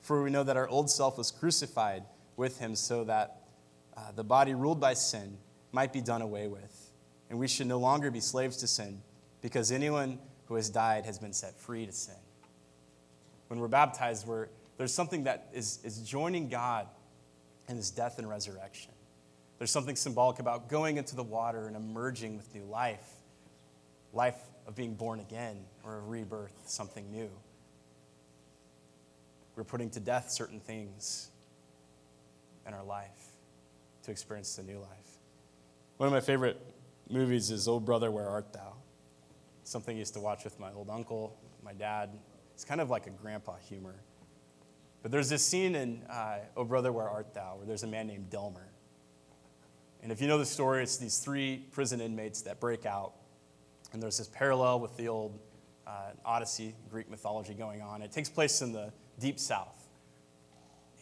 For 0.00 0.22
we 0.22 0.30
know 0.30 0.42
that 0.44 0.56
our 0.56 0.68
old 0.68 0.90
self 0.90 1.18
was 1.18 1.30
crucified 1.30 2.04
with 2.36 2.58
him 2.58 2.74
so 2.74 3.04
that 3.04 3.42
uh, 3.96 4.12
the 4.12 4.24
body 4.24 4.54
ruled 4.54 4.80
by 4.80 4.94
sin 4.94 5.36
might 5.72 5.92
be 5.92 6.00
done 6.00 6.22
away 6.22 6.48
with, 6.48 6.90
and 7.28 7.38
we 7.38 7.46
should 7.46 7.66
no 7.66 7.78
longer 7.78 8.10
be 8.10 8.20
slaves 8.20 8.56
to 8.58 8.66
sin, 8.66 9.02
because 9.42 9.70
anyone 9.70 10.18
who 10.46 10.54
has 10.54 10.70
died 10.70 11.04
has 11.04 11.18
been 11.18 11.32
set 11.32 11.54
free 11.54 11.86
to 11.86 11.92
sin. 11.92 12.14
When 13.48 13.60
we're 13.60 13.68
baptized, 13.68 14.26
we're, 14.26 14.48
there's 14.78 14.94
something 14.94 15.24
that 15.24 15.48
is, 15.52 15.78
is 15.84 15.98
joining 16.00 16.48
God 16.48 16.88
in 17.70 17.76
his 17.76 17.90
death 17.90 18.18
and 18.18 18.28
resurrection. 18.28 18.92
There's 19.58 19.70
something 19.70 19.96
symbolic 19.96 20.38
about 20.38 20.68
going 20.68 20.96
into 20.96 21.16
the 21.16 21.22
water 21.22 21.66
and 21.66 21.76
emerging 21.76 22.36
with 22.36 22.54
new 22.54 22.64
life 22.64 23.06
life 24.12 24.38
of 24.66 24.74
being 24.74 24.94
born 24.94 25.20
again 25.20 25.56
or 25.84 25.98
a 25.98 26.00
rebirth, 26.00 26.54
something 26.66 27.10
new. 27.12 27.30
We're 29.54 29.64
putting 29.64 29.90
to 29.90 30.00
death 30.00 30.30
certain 30.30 30.58
things 30.58 31.30
in 32.66 32.74
our 32.74 32.82
life 32.82 33.34
to 34.02 34.10
experience 34.10 34.56
the 34.56 34.62
new 34.62 34.78
life. 34.78 34.88
One 35.96 36.06
of 36.06 36.12
my 36.12 36.20
favorite 36.20 36.60
movies 37.08 37.50
is 37.50 37.68
Old 37.68 37.84
Brother, 37.84 38.10
Where 38.10 38.28
Art 38.28 38.52
Thou? 38.52 38.72
Something 39.64 39.96
I 39.96 40.00
used 40.00 40.14
to 40.14 40.20
watch 40.20 40.44
with 40.44 40.58
my 40.58 40.72
old 40.72 40.90
uncle, 40.90 41.36
my 41.62 41.72
dad. 41.72 42.10
It's 42.54 42.64
kind 42.64 42.80
of 42.80 42.90
like 42.90 43.06
a 43.06 43.10
grandpa 43.10 43.56
humor. 43.68 43.94
But 45.02 45.10
there's 45.10 45.28
this 45.28 45.44
scene 45.44 45.74
in 45.74 46.02
uh, 46.10 46.38
Oh 46.56 46.64
Brother, 46.64 46.92
Where 46.92 47.08
Art 47.08 47.32
Thou? 47.34 47.56
where 47.56 47.66
there's 47.66 47.82
a 47.82 47.86
man 47.86 48.06
named 48.06 48.30
Delmar. 48.30 48.66
And 50.02 50.10
if 50.10 50.20
you 50.20 50.28
know 50.28 50.38
the 50.38 50.46
story, 50.46 50.82
it's 50.82 50.96
these 50.96 51.18
three 51.18 51.66
prison 51.72 52.00
inmates 52.00 52.42
that 52.42 52.60
break 52.60 52.86
out. 52.86 53.12
And 53.92 54.02
there's 54.02 54.18
this 54.18 54.28
parallel 54.28 54.80
with 54.80 54.96
the 54.96 55.08
old 55.08 55.38
uh, 55.86 56.10
Odyssey, 56.24 56.74
Greek 56.90 57.10
mythology 57.10 57.54
going 57.54 57.82
on. 57.82 58.02
It 58.02 58.12
takes 58.12 58.28
place 58.28 58.62
in 58.62 58.72
the 58.72 58.92
deep 59.18 59.38
south. 59.38 59.88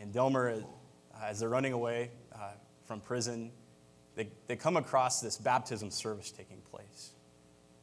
And 0.01 0.13
Delmar, 0.13 0.51
uh, 0.51 0.63
as 1.23 1.41
they're 1.41 1.49
running 1.49 1.73
away 1.73 2.11
uh, 2.33 2.53
from 2.87 3.01
prison, 3.01 3.51
they, 4.15 4.29
they 4.47 4.57
come 4.57 4.77
across 4.77 5.21
this 5.21 5.37
baptism 5.37 5.91
service 5.91 6.31
taking 6.31 6.61
place. 6.71 7.13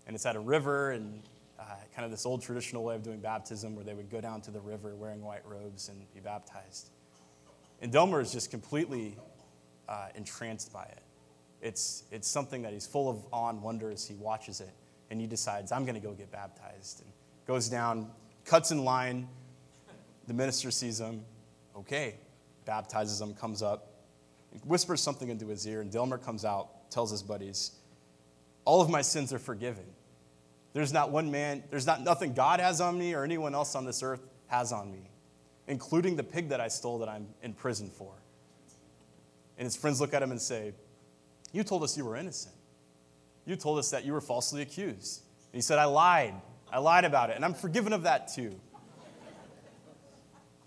And 0.07 0.15
it's 0.15 0.25
at 0.25 0.36
a 0.36 0.39
river, 0.39 0.91
and 0.91 1.24
uh, 1.60 1.64
kind 1.96 2.06
of 2.06 2.12
this 2.12 2.26
old 2.26 2.42
traditional 2.42 2.84
way 2.84 2.96
of 2.96 3.04
doing 3.04 3.20
baptism 3.20 3.76
where 3.76 3.86
they 3.86 3.94
would 3.94 4.10
go 4.10 4.20
down 4.20 4.42
to 4.42 4.52
the 4.52 4.60
river 4.60 4.96
wearing 4.96 5.24
white 5.24 5.46
robes 5.46 5.90
and 5.90 6.02
be 6.14 6.20
baptized. 6.20 6.90
And 7.82 7.92
Delmar 7.92 8.22
is 8.22 8.32
just 8.32 8.52
completely 8.52 9.18
uh, 9.88 10.08
entranced 10.16 10.74
by 10.74 10.84
it. 10.84 11.02
It's, 11.62 12.04
it's 12.12 12.28
something 12.28 12.62
that 12.62 12.74
he's 12.74 12.86
full 12.86 13.10
of 13.10 13.26
awe 13.32 13.50
and 13.50 13.62
wonder 13.62 13.90
as 13.92 14.08
he 14.08 14.16
watches 14.16 14.62
it. 14.62 14.74
And 15.10 15.20
he 15.20 15.28
decides, 15.28 15.72
I'm 15.72 15.86
going 15.86 15.96
to 15.96 16.06
go 16.06 16.14
get 16.14 16.32
baptized. 16.32 17.02
And 17.02 17.10
goes 17.46 17.70
down, 17.70 18.12
cuts 18.44 18.72
in 18.72 18.84
line. 18.84 19.28
The 20.28 20.34
minister 20.34 20.72
sees 20.72 21.00
him. 21.00 21.24
Okay. 21.76 22.16
Baptizes 22.66 23.22
him, 23.22 23.34
comes 23.36 23.62
up, 23.62 23.94
whispers 24.64 25.02
something 25.02 25.30
into 25.30 25.48
his 25.48 25.68
ear. 25.68 25.82
And 25.82 25.92
Delmar 25.92 26.18
comes 26.18 26.44
out, 26.46 26.90
tells 26.90 27.12
his 27.12 27.22
buddies, 27.22 27.72
All 28.66 28.82
of 28.82 28.90
my 28.90 29.02
sins 29.02 29.32
are 29.34 29.40
forgiven. 29.40 29.86
There's 30.75 30.91
not 30.91 31.10
one 31.10 31.32
man, 31.32 31.63
there's 31.70 31.88
not 31.88 32.01
nothing 32.01 32.34
God 32.34 32.60
has 32.60 32.82
on 32.82 33.00
me 33.00 33.13
or 33.13 33.24
anyone 33.24 33.55
else 33.55 33.75
on 33.75 33.86
this 33.86 34.03
earth 34.03 34.20
has 34.48 34.74
on 34.74 34.91
me, 34.91 35.10
including 35.70 36.17
the 36.17 36.24
pig 36.24 36.50
that 36.50 36.60
I 36.60 36.67
stole 36.67 37.00
that 37.00 37.08
I'm 37.08 37.29
in 37.41 37.53
prison 37.53 37.89
for. 37.89 38.12
And 39.58 39.65
his 39.65 39.77
friends 39.77 40.01
look 40.01 40.13
at 40.13 40.22
him 40.22 40.32
and 40.32 40.41
say, 40.41 40.74
You 41.53 41.63
told 41.63 41.84
us 41.84 41.98
you 41.98 42.03
were 42.03 42.17
innocent. 42.17 42.53
You 43.46 43.55
told 43.55 43.79
us 43.79 43.89
that 43.91 44.03
you 44.03 44.12
were 44.12 44.20
falsely 44.20 44.62
accused. 44.62 45.22
And 45.53 45.58
he 45.58 45.62
said, 45.62 45.79
I 45.79 45.86
lied. 45.86 46.34
I 46.70 46.79
lied 46.79 47.05
about 47.05 47.29
it. 47.29 47.38
And 47.38 47.46
I'm 47.46 47.53
forgiven 47.53 47.94
of 47.94 48.03
that 48.03 48.27
too. 48.27 48.53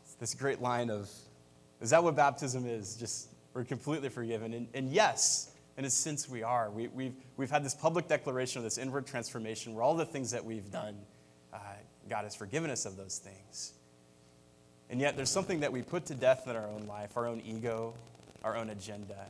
It's 0.04 0.14
this 0.14 0.34
great 0.34 0.62
line 0.62 0.88
of, 0.88 1.10
Is 1.82 1.90
that 1.90 2.02
what 2.02 2.16
baptism 2.16 2.64
is? 2.66 2.96
Just, 2.96 3.28
we're 3.52 3.64
completely 3.64 4.08
forgiven. 4.08 4.54
And, 4.54 4.68
and 4.72 4.90
yes, 4.90 5.50
in 5.78 5.84
a 5.84 5.90
sense, 5.90 6.28
we 6.28 6.42
are. 6.42 6.70
We, 6.70 6.82
have 6.82 6.92
we've, 6.92 7.14
we've 7.36 7.50
had 7.50 7.64
this 7.64 7.74
public 7.74 8.08
declaration 8.08 8.58
of 8.58 8.64
this 8.64 8.78
inward 8.78 9.06
transformation 9.06 9.74
where 9.74 9.84
all 9.84 9.94
the 9.94 10.04
things 10.04 10.32
that 10.32 10.44
we've 10.44 10.72
done, 10.72 10.96
uh, 11.54 11.58
God 12.10 12.24
has 12.24 12.34
forgiven 12.34 12.68
us 12.68 12.84
of 12.84 12.96
those 12.96 13.18
things. 13.18 13.74
And 14.90 15.00
yet, 15.00 15.16
there's 15.16 15.30
something 15.30 15.60
that 15.60 15.70
we 15.70 15.82
put 15.82 16.06
to 16.06 16.14
death 16.14 16.48
in 16.48 16.56
our 16.56 16.66
own 16.66 16.86
life 16.88 17.16
our 17.16 17.26
own 17.26 17.40
ego, 17.46 17.94
our 18.42 18.56
own 18.56 18.70
agenda. 18.70 19.26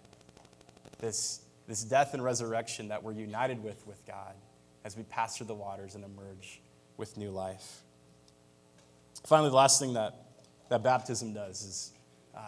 This, 1.00 1.42
this 1.66 1.84
death 1.84 2.14
and 2.14 2.24
resurrection 2.24 2.88
that 2.88 3.02
we're 3.02 3.12
united 3.12 3.62
with 3.62 3.86
with 3.86 4.04
God 4.06 4.34
as 4.84 4.96
we 4.96 5.02
pass 5.02 5.36
through 5.36 5.48
the 5.48 5.54
waters 5.54 5.96
and 5.96 6.02
emerge 6.02 6.62
with 6.96 7.18
new 7.18 7.30
life. 7.30 7.82
Finally, 9.26 9.50
the 9.50 9.56
last 9.56 9.78
thing 9.80 9.92
that, 9.92 10.14
that 10.70 10.82
baptism 10.82 11.34
does 11.34 11.62
is 11.62 11.92
uh, 12.34 12.40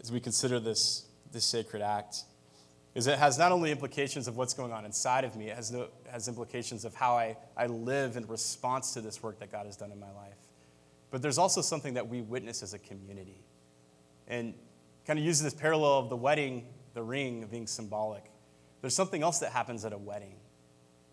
as 0.00 0.10
we 0.10 0.18
consider 0.18 0.58
this, 0.58 1.04
this 1.30 1.44
sacred 1.44 1.82
act 1.82 2.24
is 2.94 3.06
it 3.06 3.18
has 3.18 3.38
not 3.38 3.52
only 3.52 3.70
implications 3.70 4.28
of 4.28 4.36
what's 4.36 4.54
going 4.54 4.72
on 4.72 4.84
inside 4.84 5.24
of 5.24 5.36
me, 5.36 5.48
it 5.48 5.56
has, 5.56 5.70
no, 5.70 5.88
has 6.10 6.26
implications 6.26 6.84
of 6.84 6.94
how 6.94 7.16
I, 7.16 7.36
I 7.56 7.66
live 7.66 8.16
in 8.16 8.26
response 8.26 8.94
to 8.94 9.00
this 9.00 9.22
work 9.22 9.38
that 9.40 9.52
God 9.52 9.66
has 9.66 9.76
done 9.76 9.92
in 9.92 10.00
my 10.00 10.10
life. 10.12 10.36
But 11.10 11.22
there's 11.22 11.38
also 11.38 11.60
something 11.60 11.94
that 11.94 12.08
we 12.08 12.20
witness 12.20 12.62
as 12.62 12.74
a 12.74 12.78
community. 12.78 13.44
And 14.26 14.54
kind 15.06 15.18
of 15.18 15.24
using 15.24 15.44
this 15.44 15.54
parallel 15.54 15.98
of 16.00 16.08
the 16.10 16.16
wedding, 16.16 16.66
the 16.94 17.02
ring 17.02 17.46
being 17.50 17.66
symbolic, 17.66 18.24
there's 18.80 18.94
something 18.94 19.22
else 19.22 19.38
that 19.40 19.52
happens 19.52 19.84
at 19.84 19.92
a 19.92 19.98
wedding 19.98 20.36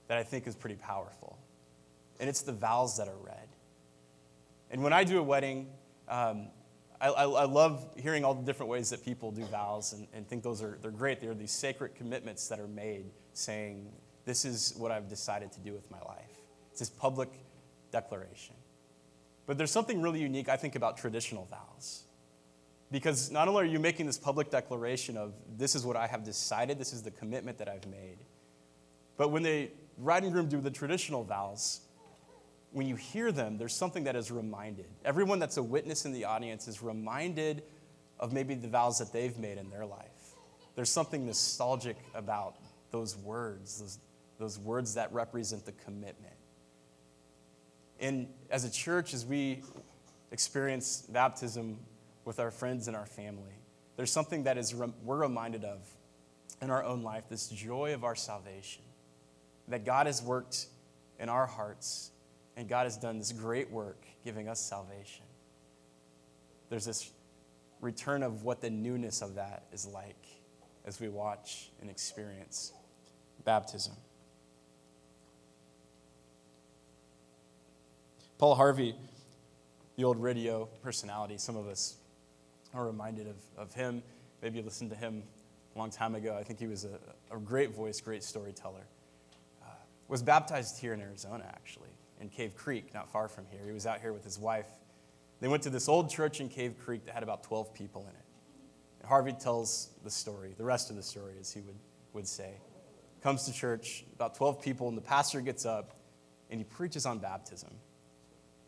that 0.08 0.18
I 0.18 0.24
think 0.24 0.48
is 0.48 0.56
pretty 0.56 0.76
powerful. 0.76 1.38
And 2.20 2.30
it's 2.30 2.42
the 2.42 2.52
vows 2.52 2.98
that 2.98 3.08
are 3.08 3.18
read. 3.18 3.48
And 4.72 4.84
when 4.84 4.94
I 4.94 5.04
do 5.04 5.20
a 5.20 5.24
wedding, 5.24 5.68
um, 6.08 6.48
I, 7.00 7.08
I, 7.10 7.24
I, 7.24 7.46
love 7.46 7.86
hearing 7.98 8.24
all 8.24 8.34
the 8.34 8.44
different 8.44 8.70
ways 8.70 8.90
that 8.90 9.04
people 9.04 9.32
do 9.32 9.44
vows 9.46 9.94
and, 9.94 10.08
and 10.14 10.28
think 10.28 10.44
those 10.44 10.62
are 10.62 10.78
they're 10.82 10.92
great. 10.92 11.20
They're 11.20 11.34
these 11.34 11.52
sacred 11.52 11.96
commitments 11.96 12.48
that 12.48 12.60
are 12.60 12.68
made 12.68 13.06
saying, 13.34 13.92
This 14.26 14.46
is 14.46 14.74
what 14.78 14.92
I've 14.92 15.10
decided 15.10 15.52
to 15.54 15.60
do 15.60 15.74
with 15.74 15.90
my 15.92 16.00
life. 16.00 16.42
It's 16.72 16.80
this 16.80 16.90
public 16.90 17.30
declaration. 17.92 18.56
But 19.46 19.58
there's 19.58 19.72
something 19.72 20.02
really 20.02 20.22
unique, 20.22 20.50
I 20.50 20.58
think, 20.58 20.76
about 20.76 20.98
traditional 20.98 21.46
vows. 21.46 22.04
Because 22.92 23.32
not 23.32 23.48
only 23.48 23.64
are 23.64 23.66
you 23.66 23.80
making 23.80 24.06
this 24.06 24.18
public 24.18 24.50
declaration 24.50 25.18
of, 25.18 25.34
This 25.58 25.76
is 25.76 25.86
what 25.86 25.96
I 25.96 26.08
have 26.08 26.24
decided, 26.24 26.80
this 26.80 26.94
is 26.94 27.04
the 27.04 27.12
commitment 27.12 27.58
that 27.58 27.68
I've 27.68 27.88
made, 27.88 28.18
but 29.18 29.32
when 29.32 29.44
the 29.44 29.70
bride 29.98 30.24
and 30.24 30.32
groom 30.32 30.48
do 30.48 30.60
the 30.60 30.72
traditional 30.72 31.24
vows, 31.24 31.82
when 32.76 32.88
you 32.88 32.98
hear 32.98 33.32
them, 33.32 33.58
there's 33.58 33.74
something 33.74 34.04
that 34.04 34.18
is 34.18 34.32
reminded. 34.32 34.88
Everyone 35.06 35.40
that's 35.40 35.56
a 35.56 35.64
witness 35.64 36.04
in 36.04 36.12
the 36.12 36.26
audience 36.26 36.68
is 36.68 36.84
reminded 36.84 37.64
of 38.20 38.34
maybe 38.34 38.54
the 38.54 38.68
vows 38.68 39.00
that 39.00 39.14
they've 39.14 39.38
made 39.38 39.58
in 39.58 39.70
their 39.70 39.86
life. 39.86 40.34
There's 40.76 40.90
something 40.90 41.26
nostalgic 41.26 41.96
about 42.14 42.58
those 42.92 43.16
words, 43.16 43.80
those, 43.80 44.00
those 44.40 44.60
words 44.60 44.96
that 44.96 45.14
represent 45.14 45.66
the 45.66 45.72
commitment. 45.72 46.36
And 48.02 48.28
as 48.50 48.66
a 48.66 48.70
church, 48.70 49.14
as 49.14 49.26
we 49.26 49.64
experience 50.34 51.06
baptism 51.08 51.80
with 52.26 52.42
our 52.42 52.52
friends 52.52 52.90
and 52.90 52.98
our 52.98 53.06
family, 53.06 53.56
there's 53.96 54.12
something 54.12 54.44
that 54.44 54.58
is 54.58 54.76
we're 54.76 55.16
reminded 55.16 55.64
of 55.64 55.80
in 56.62 56.70
our 56.70 56.84
own 56.84 57.04
life 57.04 57.24
this 57.30 57.48
joy 57.48 57.94
of 57.94 58.04
our 58.04 58.16
salvation 58.16 58.84
that 59.70 59.86
God 59.86 60.08
has 60.08 60.22
worked 60.22 60.66
in 61.18 61.30
our 61.30 61.46
hearts 61.46 62.12
and 62.58 62.68
God 62.70 62.84
has 62.84 62.98
done 62.98 63.18
this 63.18 63.32
great 63.32 63.70
work 63.70 64.06
giving 64.24 64.48
us 64.48 64.60
salvation. 64.60 65.26
There's 66.70 66.86
this 66.86 67.12
return 67.82 68.24
of 68.24 68.44
what 68.44 68.62
the 68.62 68.70
newness 68.70 69.22
of 69.22 69.36
that 69.36 69.64
is 69.72 69.86
like 69.86 70.26
as 70.86 71.00
we 71.00 71.10
watch 71.10 71.70
and 71.82 71.90
experience 71.90 72.72
baptism. 73.44 73.94
Paul 78.38 78.56
Harvey, 78.56 78.96
the 79.96 80.04
old 80.04 80.22
radio 80.22 80.68
personality, 80.82 81.38
some 81.38 81.56
of 81.56 81.68
us 81.68 81.96
are 82.74 82.86
reminded 82.86 83.28
of, 83.28 83.36
of 83.58 83.74
him. 83.74 84.02
Maybe 84.42 84.58
you 84.58 84.64
listened 84.64 84.90
to 84.90 84.96
him 84.96 85.24
a 85.76 85.80
long 85.80 85.90
time 85.90 86.16
ago. 86.16 86.36
I 86.38 86.44
think 86.44 86.60
he 86.60 86.68
was 86.68 86.86
a, 86.86 87.00
a 87.34 87.40
great 87.40 87.74
voice, 87.74 88.02
great 88.02 88.24
storyteller. 88.24 88.86
Uh, 89.64 89.70
was 90.08 90.22
baptized 90.22 90.80
here 90.80 90.94
in 90.94 91.02
Arizona, 91.02 91.46
actually 91.48 91.95
in 92.20 92.30
Cave 92.30 92.56
Creek, 92.56 92.94
not 92.94 93.12
far 93.12 93.28
from 93.28 93.46
here. 93.50 93.62
He 93.66 93.72
was 93.72 93.86
out 93.86 94.02
here 94.02 94.14
with 94.14 94.24
his 94.24 94.40
wife. 94.40 94.68
They 95.42 95.48
went 95.48 95.64
to 95.64 95.70
this 95.70 95.90
old 95.90 96.10
church 96.10 96.40
in 96.40 96.50
Cave 96.50 96.76
Creek 96.80 97.06
that 97.06 97.14
had 97.14 97.24
about 97.24 97.44
12 97.44 97.74
people 97.74 98.04
in 98.04 98.10
it. 98.10 98.26
And 99.00 99.10
Harvey 99.10 99.34
tells 99.34 99.90
the 100.04 100.10
story, 100.10 100.54
the 100.58 100.64
rest 100.64 100.90
of 100.90 100.96
the 100.96 101.04
story, 101.04 101.34
as 101.40 101.52
he 101.52 101.62
would, 101.62 101.76
would 102.14 102.28
say. 102.28 102.54
Comes 103.22 103.46
to 103.46 103.54
church, 103.54 104.06
about 104.16 104.36
12 104.36 104.62
people, 104.62 104.88
and 104.88 104.98
the 104.98 105.02
pastor 105.02 105.42
gets 105.42 105.66
up 105.66 105.96
and 106.50 106.60
he 106.60 106.64
preaches 106.64 107.06
on 107.06 107.20
baptism. 107.20 107.72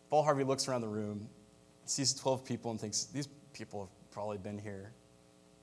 Paul 0.10 0.24
Harvey 0.24 0.44
looks 0.44 0.68
around 0.68 0.82
the 0.82 0.88
room, 0.88 1.30
sees 1.86 2.14
12 2.14 2.44
people, 2.46 2.72
and 2.72 2.80
thinks, 2.80 3.06
These 3.06 3.28
people 3.54 3.82
have 3.82 4.12
probably 4.12 4.38
been 4.38 4.58
here 4.58 4.94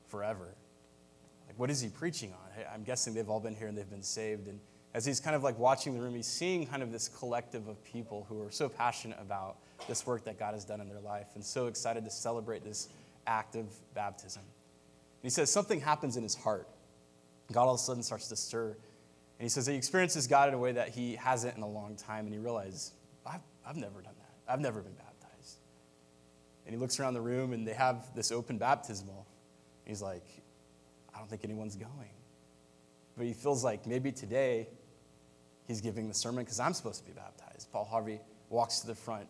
forever. 0.09 0.55
Like, 1.47 1.59
what 1.59 1.71
is 1.71 1.81
he 1.81 1.89
preaching 1.89 2.33
on? 2.33 2.65
I'm 2.73 2.85
guessing 2.85 3.15
they've 3.15 3.29
all 3.29 3.41
been 3.41 3.55
here 3.55 3.69
and 3.69 3.77
they've 3.77 3.89
been 3.89 4.03
saved. 4.03 4.49
And 4.49 4.61
as 4.95 5.05
he's 5.05 5.19
kind 5.19 5.35
of 5.35 5.43
like 5.43 5.59
watching 5.59 5.93
the 5.95 6.01
room, 6.01 6.15
he's 6.15 6.27
seeing 6.27 6.67
kind 6.67 6.83
of 6.83 6.93
this 6.93 7.09
collective 7.09 7.67
of 7.67 7.83
people 7.85 8.25
who 8.29 8.41
are 8.41 8.51
so 8.51 8.69
passionate 8.69 9.19
about 9.21 9.57
this 9.89 10.07
work 10.07 10.25
that 10.25 10.39
God 10.39 10.55
has 10.55 10.65
done 10.65 10.81
in 10.81 10.89
their 10.89 11.01
life 11.01 11.27
and 11.35 11.45
so 11.45 11.67
excited 11.67 12.05
to 12.05 12.11
celebrate 12.11 12.63
this 12.63 12.89
act 13.27 13.57
of 13.57 13.67
baptism. 13.95 14.43
And 14.43 15.23
he 15.23 15.31
says 15.31 15.51
something 15.51 15.81
happens 15.81 16.17
in 16.17 16.23
his 16.23 16.37
heart. 16.37 16.69
God 17.53 17.65
all 17.65 17.75
of 17.75 17.81
a 17.81 17.83
sudden 17.83 18.05
starts 18.05 18.29
to 18.29 18.37
stir. 18.37 18.69
And 18.69 19.45
he 19.45 19.49
says 19.49 19.67
he 19.67 19.75
experiences 19.75 20.29
God 20.29 20.49
in 20.49 20.55
a 20.55 20.59
way 20.59 20.73
that 20.73 20.91
he 20.91 21.17
hasn't 21.17 21.57
in 21.57 21.63
a 21.65 21.69
long 21.69 21.97
time. 21.97 22.27
And 22.27 22.33
he 22.33 22.39
realizes, 22.39 22.93
I've, 23.27 23.41
I've 23.67 23.77
never 23.77 24.01
done 24.01 24.15
that. 24.17 24.53
I've 24.53 24.61
never 24.61 24.81
been 24.81 24.95
baptized. 24.95 25.59
And 26.67 26.75
he 26.75 26.81
looks 26.81 27.01
around 27.01 27.15
the 27.15 27.21
room 27.21 27.53
and 27.53 27.67
they 27.67 27.75
have 27.75 28.15
this 28.15 28.31
open 28.31 28.59
baptismal. 28.59 29.27
He's 29.85 30.01
like, 30.01 30.25
I 31.13 31.19
don't 31.19 31.29
think 31.29 31.45
anyone's 31.45 31.75
going. 31.75 32.11
But 33.17 33.27
he 33.27 33.33
feels 33.33 33.65
like 33.65 33.87
maybe 33.87 34.13
today 34.13 34.69
he's 35.67 35.81
giving 35.81 36.09
the 36.09 36.15
sermon 36.15 36.45
because 36.45 36.61
I'm 36.61 36.75
supposed 36.75 37.01
to 37.01 37.07
be 37.07 37.13
baptized. 37.13 37.71
Paul 37.73 37.85
Harvey 37.85 38.21
walks 38.51 38.81
to 38.81 38.87
the 38.87 38.95
front, 38.95 39.27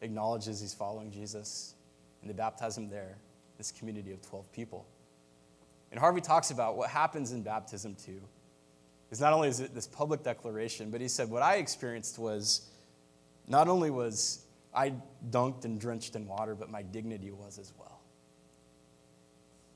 acknowledges 0.00 0.60
he's 0.60 0.74
following 0.74 1.10
Jesus, 1.10 1.74
and 2.20 2.30
they 2.30 2.34
baptize 2.34 2.76
him 2.76 2.88
there, 2.88 3.16
this 3.58 3.70
community 3.70 4.12
of 4.12 4.22
12 4.22 4.50
people. 4.52 4.86
And 5.90 6.00
Harvey 6.00 6.20
talks 6.20 6.50
about 6.50 6.76
what 6.76 6.88
happens 6.88 7.32
in 7.32 7.42
baptism 7.42 7.94
too. 7.94 8.20
Is 9.10 9.20
not 9.20 9.34
only 9.34 9.48
is 9.48 9.60
it 9.60 9.74
this 9.74 9.86
public 9.86 10.22
declaration, 10.22 10.90
but 10.90 11.02
he 11.02 11.08
said, 11.08 11.28
What 11.28 11.42
I 11.42 11.56
experienced 11.56 12.18
was 12.18 12.70
not 13.46 13.68
only 13.68 13.90
was 13.90 14.46
I 14.74 14.94
dunked 15.30 15.66
and 15.66 15.78
drenched 15.78 16.16
in 16.16 16.26
water, 16.26 16.54
but 16.54 16.70
my 16.70 16.80
dignity 16.80 17.30
was 17.30 17.58
as 17.58 17.74
well. 17.78 17.91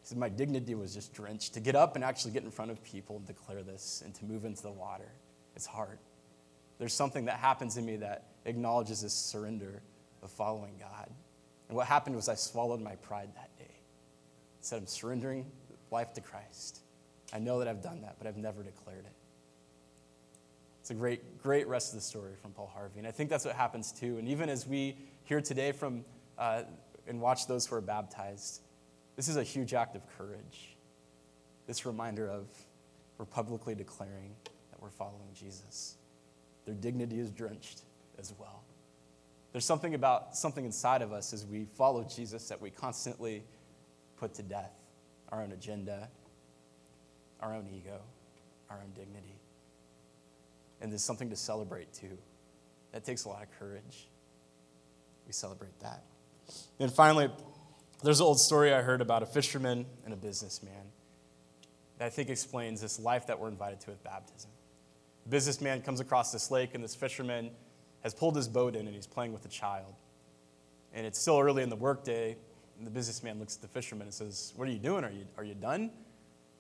He 0.07 0.11
said, 0.11 0.19
My 0.19 0.29
dignity 0.29 0.77
was 0.77 0.95
just 0.95 1.13
drenched. 1.13 1.55
To 1.55 1.61
get 1.61 1.75
up 1.75 1.97
and 1.97 2.05
actually 2.05 2.31
get 2.31 2.45
in 2.45 2.53
front 2.53 2.71
of 2.71 2.81
people 2.85 3.17
and 3.17 3.27
declare 3.27 3.65
this 3.65 4.03
and 4.05 4.15
to 4.15 4.25
move 4.25 4.45
into 4.45 4.63
the 4.63 4.71
water, 4.71 5.11
it's 5.57 5.67
hard. 5.67 5.99
There's 6.79 6.95
something 6.95 7.25
that 7.25 7.41
happens 7.41 7.77
in 7.77 7.85
me 7.85 7.97
that 7.97 8.29
acknowledges 8.45 9.01
this 9.01 9.13
surrender 9.13 9.83
of 10.23 10.31
following 10.31 10.75
God. 10.79 11.11
And 11.69 11.77
what 11.77 11.89
happened 11.89 12.15
was 12.15 12.29
I 12.29 12.37
swallowed 12.37 12.81
my 12.81 12.95
pride 12.95 13.31
that 13.35 13.51
day. 13.59 13.65
I 13.69 14.61
said, 14.61 14.79
I'm 14.79 14.87
surrendering 14.87 15.45
life 15.91 16.15
to 16.15 16.21
Christ. 16.21 16.83
I 17.33 17.41
know 17.41 17.59
that 17.59 17.67
I've 17.67 17.83
done 17.83 18.03
that, 18.03 18.15
but 18.19 18.29
I've 18.29 18.37
never 18.37 18.63
declared 18.63 19.07
it. 19.07 19.13
It's 20.83 20.93
a 20.93 20.95
great, 20.95 21.43
great 21.43 21.67
rest 21.67 21.93
of 21.93 21.99
the 21.99 22.05
story 22.05 22.35
from 22.41 22.53
Paul 22.53 22.71
Harvey. 22.73 23.01
And 23.01 23.09
I 23.09 23.11
think 23.11 23.29
that's 23.29 23.45
what 23.45 23.57
happens 23.57 23.91
too. 23.91 24.19
And 24.19 24.29
even 24.29 24.49
as 24.49 24.69
we 24.69 24.97
hear 25.25 25.41
today 25.41 25.73
from 25.73 26.05
uh, 26.39 26.63
and 27.09 27.21
watch 27.21 27.49
those 27.49 27.67
who 27.67 27.75
are 27.75 27.81
baptized, 27.81 28.61
this 29.17 29.29
is 29.29 29.37
a 29.37 29.43
huge 29.43 29.75
act 29.75 29.97
of 29.97 30.03
courage. 30.17 30.77
This 31.67 31.85
reminder 31.85 32.29
of 32.31 32.47
we're 33.19 33.25
publicly 33.25 33.75
declaring 33.75 34.35
that 34.71 34.81
we're 34.81 34.91
following 34.91 35.29
Jesus. 35.35 35.97
Their 36.67 36.75
dignity 36.75 37.19
is 37.19 37.31
drenched 37.31 37.83
as 38.19 38.33
well. 38.39 38.63
There's 39.53 39.65
something 39.65 39.95
about 39.95 40.37
something 40.37 40.65
inside 40.65 41.01
of 41.01 41.13
us 41.13 41.33
as 41.33 41.47
we 41.47 41.65
follow 41.65 42.05
Jesus 42.05 42.49
that 42.49 42.61
we 42.61 42.71
constantly 42.71 43.43
put 44.19 44.35
to 44.35 44.43
death 44.43 44.73
our 45.31 45.43
own 45.43 45.53
agenda, 45.53 46.09
our 47.41 47.55
own 47.55 47.67
ego, 47.75 48.01
our 48.71 48.77
own 48.77 48.91
dignity. 48.95 49.41
And 50.81 50.93
there's 50.93 51.05
something 51.05 51.31
to 51.31 51.37
celebrate 51.37 51.93
too. 51.95 52.19
That 52.93 53.05
takes 53.05 53.25
a 53.25 53.29
lot 53.29 53.43
of 53.43 53.59
courage. 53.59 54.09
We 55.27 55.33
celebrate 55.33 55.79
that. 55.81 56.05
And 56.79 56.93
finally, 56.93 57.31
there's 58.03 58.21
an 58.21 58.27
old 58.27 58.41
story 58.41 58.73
I 58.73 58.83
heard 58.83 59.01
about 59.01 59.23
a 59.23 59.27
fisherman 59.27 59.87
and 60.05 60.13
a 60.13 60.17
businessman 60.17 60.93
that 61.99 62.07
I 62.07 62.11
think 62.11 62.29
explains 62.29 62.81
this 62.81 63.01
life 63.01 63.27
that 63.27 63.39
we're 63.39 63.49
invited 63.49 63.81
to 63.81 63.91
with 63.91 64.05
baptism. 64.05 64.51
The 65.25 65.31
businessman 65.31 65.83
comes 65.83 66.01
across 66.01 66.31
this 66.31 66.51
lake, 66.51 66.75
and 66.75 66.85
this 66.85 66.95
fisherman 66.95 67.51
has 68.03 68.15
pulled 68.15 68.37
his 68.37 68.49
boat 68.49 68.77
in 68.77 68.87
and 68.87 68.95
he's 68.95 69.07
playing 69.07 69.33
with 69.33 69.45
a 69.45 69.49
child. 69.49 69.95
And 70.93 71.07
it's 71.07 71.19
still 71.19 71.41
early 71.41 71.63
in 71.63 71.69
the 71.69 71.77
workday, 71.77 72.37
and 72.79 72.87
the 72.87 72.91
businessman 72.91 73.39
looks 73.39 73.57
at 73.57 73.63
the 73.63 73.69
fisherman 73.69 74.07
and 74.07 74.15
says, 74.15 74.53
What 74.57 74.69
are 74.69 74.71
you 74.71 74.79
doing? 74.79 75.05
Are 75.05 75.11
you, 75.11 75.25
are 75.37 75.45
you 75.45 75.55
done? 75.55 75.91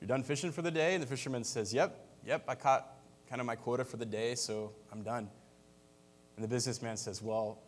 You're 0.01 0.09
done 0.09 0.22
fishing 0.22 0.53
for 0.53 0.62
the 0.62 0.70
day? 0.70 0.94
And 0.94 1.03
the 1.03 1.07
fisherman 1.07 1.44
says, 1.44 1.72
Yep, 1.72 1.99
yep, 2.25 2.44
I 2.49 2.55
caught 2.55 2.94
kind 3.29 3.40
of 3.40 3.46
my 3.46 3.57
quota 3.57 3.85
for 3.85 3.99
the 3.99 4.07
day, 4.07 4.35
so 4.35 4.72
I'm 4.90 5.03
done. 5.03 5.29
And 6.37 6.44
the 6.44 6.49
businessman 6.49 6.96
says, 6.96 7.22
Well, 7.22 7.61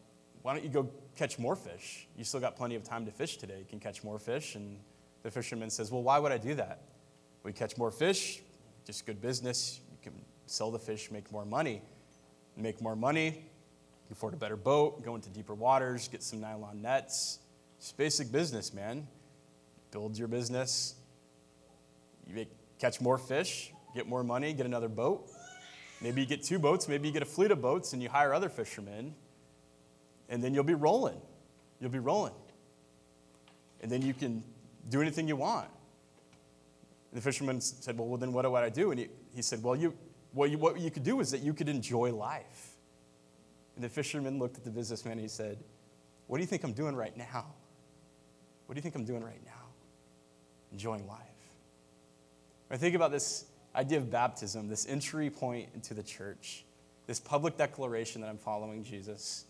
why 0.49 0.55
don't 0.55 0.65
you 0.65 0.71
go 0.71 0.89
catch 1.15 1.39
more 1.39 1.55
fish? 1.55 2.09
You 2.17 2.25
still 2.25 2.41
got 2.41 2.57
plenty 2.57 2.75
of 2.75 2.83
time 2.83 3.05
to 3.05 3.13
fish 3.13 3.37
today. 3.37 3.59
You 3.59 3.67
can 3.69 3.81
catch 3.81 4.03
more 4.03 4.19
fish. 4.19 4.55
And 4.55 4.79
the 5.23 5.31
fisherman 5.31 5.69
says, 5.69 5.93
Well, 5.93 6.03
why 6.03 6.19
would 6.19 6.33
I 6.33 6.39
do 6.39 6.55
that? 6.55 6.81
We 7.43 7.53
catch 7.53 7.77
more 7.77 7.91
fish, 7.91 8.41
just 8.87 9.05
good 9.05 9.21
business. 9.21 9.79
You 9.91 9.99
can 10.03 10.19
sell 10.47 10.71
the 10.71 10.79
fish, 10.79 11.11
make 11.11 11.31
more 11.31 11.45
money. 11.45 11.83
Make 12.57 12.81
more 12.81 12.97
money, 12.97 13.45
afford 14.11 14.33
a 14.33 14.39
better 14.39 14.57
boat, 14.57 15.05
go 15.05 15.17
into 15.17 15.29
deeper 15.29 15.53
waters, 15.53 16.09
get 16.09 16.23
some 16.23 16.41
nylon 16.41 16.81
nets. 16.81 17.41
It's 17.77 17.93
basic 17.93 18.33
business, 18.33 18.73
man. 18.73 19.07
Build 19.91 20.17
your 20.17 20.29
business. 20.29 20.95
You 22.27 22.47
catch 22.79 23.03
more 23.03 23.19
fish, 23.19 23.71
get 23.95 24.09
more 24.09 24.25
money, 24.25 24.55
get 24.55 24.65
another 24.65 24.89
boat. 24.89 25.29
Maybe 26.01 26.23
you 26.23 26.27
get 26.27 26.43
two 26.43 26.59
boats, 26.59 26.89
maybe 26.89 27.07
you 27.07 27.13
get 27.13 27.23
a 27.23 27.27
fleet 27.27 27.51
of 27.51 27.61
boats 27.61 27.93
and 27.93 28.03
you 28.03 28.09
hire 28.09 28.33
other 28.33 28.49
fishermen, 28.49 29.15
and 30.29 30.43
then 30.43 30.55
you'll 30.55 30.65
be 30.65 30.75
rolling. 30.75 31.21
You'll 31.81 31.91
be 31.91 31.99
rolling. 31.99 32.35
And 33.81 33.91
then 33.91 34.03
you 34.03 34.15
can 34.15 34.43
do 34.89 35.01
anything 35.01 35.29
you 35.29 35.37
want. 35.37 35.69
And 37.11 37.21
the 37.21 37.23
fisherman 37.23 37.61
said, 37.61 37.97
Well, 37.97 38.09
well 38.09 38.19
then 38.19 38.33
what 38.33 38.43
do 38.43 38.55
I 38.55 38.69
do? 38.69 38.91
And 38.91 39.01
he, 39.01 39.09
he 39.35 39.43
said, 39.43 39.63
Well, 39.63 39.77
you, 39.77 39.95
well 40.35 40.49
you, 40.49 40.59
what 40.59 40.79
you 40.81 40.91
could 40.91 41.05
do 41.05 41.21
is 41.21 41.31
that 41.31 41.41
you 41.41 41.55
could 41.55 41.69
enjoy 41.69 42.13
life. 42.13 42.77
And 43.77 43.85
the 43.85 43.89
fisherman 43.89 44.39
looked 44.39 44.57
at 44.57 44.65
the 44.65 44.71
businessman 44.71 45.13
and 45.13 45.21
he 45.21 45.29
said, 45.29 45.59
What 46.27 46.39
do 46.39 46.43
you 46.43 46.47
think 46.47 46.65
I'm 46.65 46.73
doing 46.73 46.97
right 46.97 47.17
now? 47.17 47.47
What 48.67 48.75
do 48.75 48.79
you 48.79 48.83
think 48.83 48.97
I'm 48.97 49.05
doing 49.05 49.25
right 49.25 49.41
now? 49.47 49.53
Enjoying 50.73 51.07
life. 51.07 51.21
When 52.67 52.77
I 52.77 52.79
think 52.79 52.95
about 52.95 53.11
this 53.11 53.47
idea 53.75 53.99
of 53.99 54.11
baptism, 54.11 54.69
this 54.69 54.87
entry 54.87 55.31
point 55.31 55.71
into 55.75 55.95
the 55.95 56.03
church, 56.03 56.65
this 57.07 57.19
public 57.19 57.57
declaration 57.57 58.21
that 58.21 58.29
I'm 58.29 58.37
following 58.37 58.85
Jesus, 58.85 59.47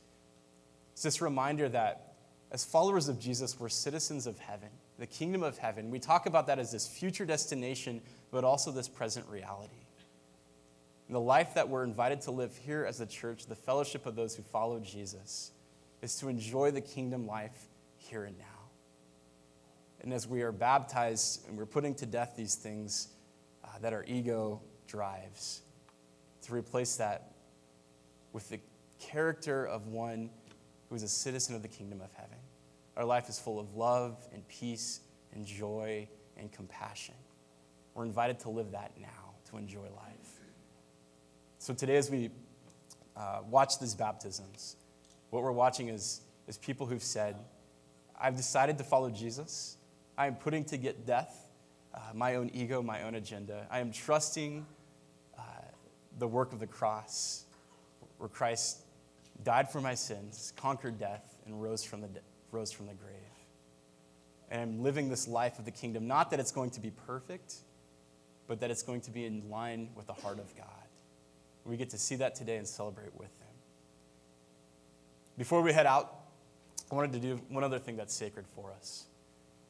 it's 0.99 1.05
this 1.05 1.23
reminder 1.23 1.69
that 1.69 2.15
as 2.51 2.65
followers 2.65 3.09
of 3.09 3.21
Jesus, 3.21 3.61
we're 3.61 3.69
citizens 3.69 4.27
of 4.27 4.37
heaven, 4.41 4.71
the 4.99 5.07
kingdom 5.07 5.45
of 5.45 5.57
heaven. 5.57 5.93
We 5.93 6.01
talk 6.01 6.27
about 6.27 6.49
that 6.49 6.59
as 6.59 6.73
this 6.73 6.89
future 6.89 7.25
destination, 7.25 8.01
but 8.33 8.43
also 8.43 8.73
this 8.73 8.89
present 8.89 9.25
reality. 9.29 9.87
And 11.07 11.15
the 11.15 11.21
life 11.21 11.55
that 11.55 11.69
we're 11.69 11.85
invited 11.85 12.23
to 12.23 12.33
live 12.33 12.57
here 12.57 12.85
as 12.85 13.01
a 13.01 13.07
church, 13.07 13.47
the 13.47 13.55
fellowship 13.55 14.07
of 14.07 14.17
those 14.17 14.35
who 14.35 14.43
follow 14.43 14.81
Jesus, 14.81 15.53
is 16.03 16.17
to 16.17 16.29
enjoy 16.29 16.73
the 16.73 16.81
kingdom 16.81 17.29
life 17.29 17.69
here 17.97 18.25
and 18.25 18.37
now. 18.37 18.45
And 20.01 20.13
as 20.13 20.27
we 20.27 20.43
are 20.43 20.51
baptized 20.51 21.47
and 21.47 21.57
we're 21.57 21.67
putting 21.67 21.95
to 21.95 22.07
death 22.07 22.35
these 22.37 22.57
things 22.57 23.07
uh, 23.63 23.69
that 23.83 23.93
our 23.93 24.05
ego 24.09 24.63
drives, 24.89 25.61
to 26.43 26.53
replace 26.53 26.97
that 26.97 27.35
with 28.33 28.49
the 28.49 28.59
character 28.99 29.65
of 29.65 29.87
one 29.87 30.31
who 30.89 30.95
is 30.95 31.03
a 31.03 31.09
citizen 31.09 31.55
of 31.55 31.63
the 31.63 31.69
kingdom 31.69 32.01
of 32.01 32.13
heaven. 32.15 32.39
Our 32.97 33.05
life 33.05 33.29
is 33.29 33.39
full 33.39 33.61
of 33.61 33.75
love 33.75 34.17
and 34.33 34.47
peace 34.49 35.01
and 35.33 35.45
joy 35.45 36.09
and 36.37 36.51
compassion. 36.51 37.15
We're 37.95 38.05
invited 38.05 38.41
to 38.41 38.51
live 38.51 38.73
that 38.73 38.93
now, 39.01 39.35
to 39.51 39.57
enjoy 39.57 39.83
life. 39.83 40.41
So 41.59 41.75
today, 41.75 41.97
as 41.97 42.11
we 42.11 42.31
uh, 43.17 43.41
watch 43.49 43.79
these 43.79 43.95
baptisms, 43.95 44.77
what 45.31 45.43
we're 45.43 45.53
watching 45.53 45.89
is, 45.89 46.21
is 46.47 46.59
people 46.59 46.87
who've 46.87 47.03
said, 47.03 47.37
I've 48.21 48.37
decided 48.37 48.79
to 48.79 48.85
follow 48.85 49.11
Jesus. 49.11 49.77
I 50.17 50.27
am 50.27 50.37
putting 50.37 50.65
to 50.67 50.77
get 50.77 51.07
death 51.07 51.49
uh, 51.95 52.01
my 52.15 52.37
own 52.37 52.51
ego, 52.53 52.83
my 52.83 53.03
own 53.03 53.15
agenda. 53.15 53.67
I 53.71 53.81
am 53.81 53.93
trusting 53.93 54.67
uh, 55.37 55.43
the 56.19 56.29
work 56.29 56.53
of 56.53 56.61
the 56.61 56.67
cross, 56.67 57.45
where 58.19 58.29
Christ 58.29 58.83
died 59.45 59.71
for 59.71 59.81
my 59.81 59.95
sins, 59.95 60.53
conquered 60.57 60.99
death, 60.99 61.39
and 61.47 61.63
rose 61.63 61.85
from 61.85 62.01
the, 62.01 62.09
de- 62.09 62.21
rose 62.51 62.73
from 62.73 62.87
the 62.87 62.95
grave. 62.95 63.15
And 64.51 64.61
I'm 64.63 64.83
living 64.83 65.09
this 65.09 65.29
life 65.29 65.59
of 65.59 65.65
the 65.65 65.71
kingdom, 65.71 66.07
not 66.07 66.31
that 66.31 66.41
it's 66.41 66.53
going 66.53 66.71
to 66.71 66.81
be 66.81 66.91
perfect, 66.91 67.55
but 68.47 68.61
that 68.61 68.71
it's 68.71 68.83
going 68.83 69.03
to 69.03 69.11
be 69.11 69.27
in 69.27 69.49
line 69.51 69.91
with 69.95 70.07
the 70.07 70.15
heart 70.15 70.39
of 70.39 70.57
God. 70.57 70.67
We 71.65 71.77
get 71.77 71.91
to 71.91 71.99
see 71.99 72.17
that 72.17 72.35
today 72.35 72.57
and 72.57 72.67
celebrate 72.67 73.15
with 73.15 73.39
them. 73.39 73.49
Before 75.37 75.61
we 75.61 75.73
head 75.73 75.87
out, 75.87 76.15
I 76.91 76.95
wanted 76.95 77.13
to 77.13 77.19
do 77.19 77.41
one 77.51 77.63
other 77.63 77.79
thing 77.79 77.97
that's 77.97 78.15
sacred 78.15 78.47
for 78.55 78.73
us. 78.73 79.05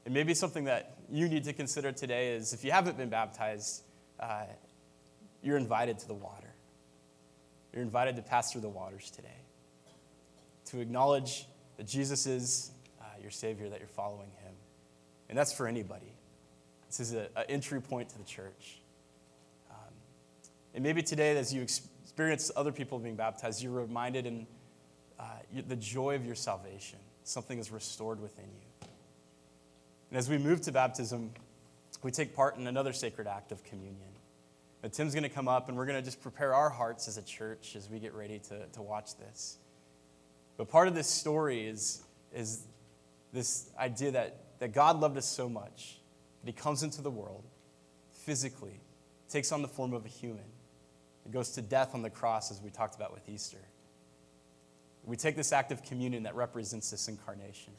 And 0.04 0.14
maybe 0.14 0.32
something 0.32 0.64
that 0.64 0.96
you 1.10 1.28
need 1.28 1.44
to 1.44 1.52
consider 1.52 1.90
today 1.90 2.32
is 2.32 2.52
if 2.52 2.64
you 2.64 2.70
haven't 2.70 2.96
been 2.96 3.08
baptized, 3.08 3.82
uh, 4.20 4.44
you're 5.42 5.56
invited 5.56 5.98
to 5.98 6.08
the 6.08 6.14
water. 6.14 6.54
You're 7.72 7.82
invited 7.82 8.16
to 8.16 8.22
pass 8.22 8.52
through 8.52 8.62
the 8.62 8.68
waters 8.68 9.10
today, 9.10 9.28
to 10.70 10.80
acknowledge 10.80 11.46
that 11.76 11.86
Jesus 11.86 12.26
is 12.26 12.70
uh, 13.00 13.04
your 13.20 13.30
Savior, 13.30 13.68
that 13.68 13.78
you're 13.78 13.88
following 13.88 14.30
Him. 14.42 14.52
And 15.28 15.36
that's 15.36 15.52
for 15.52 15.66
anybody. 15.66 16.12
This 16.86 17.00
is 17.00 17.12
an 17.12 17.28
entry 17.48 17.80
point 17.80 18.08
to 18.10 18.18
the 18.18 18.24
church. 18.24 18.80
And 20.78 20.84
maybe 20.84 21.02
today, 21.02 21.36
as 21.36 21.52
you 21.52 21.60
experience 21.60 22.52
other 22.54 22.70
people 22.70 23.00
being 23.00 23.16
baptized, 23.16 23.60
you're 23.62 23.72
reminded 23.72 24.26
in 24.26 24.46
uh, 25.18 25.24
the 25.66 25.74
joy 25.74 26.14
of 26.14 26.24
your 26.24 26.36
salvation. 26.36 27.00
Something 27.24 27.58
is 27.58 27.72
restored 27.72 28.20
within 28.20 28.44
you. 28.44 28.88
And 30.10 30.18
as 30.18 30.30
we 30.30 30.38
move 30.38 30.60
to 30.62 30.72
baptism, 30.72 31.32
we 32.04 32.12
take 32.12 32.32
part 32.32 32.58
in 32.58 32.68
another 32.68 32.92
sacred 32.92 33.26
act 33.26 33.50
of 33.50 33.64
communion. 33.64 34.08
Now, 34.82 34.90
Tim's 34.90 35.14
going 35.14 35.24
to 35.24 35.28
come 35.28 35.48
up, 35.48 35.68
and 35.68 35.76
we're 35.76 35.86
going 35.86 35.98
to 35.98 36.04
just 36.04 36.22
prepare 36.22 36.54
our 36.54 36.70
hearts 36.70 37.08
as 37.08 37.16
a 37.16 37.22
church 37.22 37.74
as 37.74 37.90
we 37.90 37.98
get 37.98 38.14
ready 38.14 38.38
to, 38.48 38.66
to 38.66 38.80
watch 38.80 39.16
this. 39.18 39.58
But 40.58 40.68
part 40.68 40.88
of 40.88 40.94
this 40.94 41.06
story 41.06 41.66
is, 41.66 42.02
is 42.34 42.64
this 43.32 43.70
idea 43.78 44.10
that, 44.10 44.36
that 44.58 44.74
God 44.74 45.00
loved 45.00 45.16
us 45.16 45.24
so 45.24 45.48
much 45.48 46.00
that 46.42 46.48
he 46.48 46.52
comes 46.52 46.82
into 46.82 47.00
the 47.00 47.10
world 47.10 47.44
physically, 48.12 48.80
takes 49.30 49.52
on 49.52 49.62
the 49.62 49.68
form 49.68 49.94
of 49.94 50.04
a 50.04 50.08
human, 50.08 50.44
it 51.24 51.32
goes 51.32 51.50
to 51.52 51.62
death 51.62 51.94
on 51.94 52.02
the 52.02 52.10
cross, 52.10 52.50
as 52.50 52.60
we 52.60 52.70
talked 52.70 52.96
about 52.96 53.12
with 53.12 53.28
Easter. 53.28 53.58
We 55.04 55.16
take 55.16 55.36
this 55.36 55.52
act 55.52 55.72
of 55.72 55.82
communion 55.82 56.24
that 56.24 56.34
represents 56.34 56.90
this 56.90 57.08
incarnation, 57.08 57.72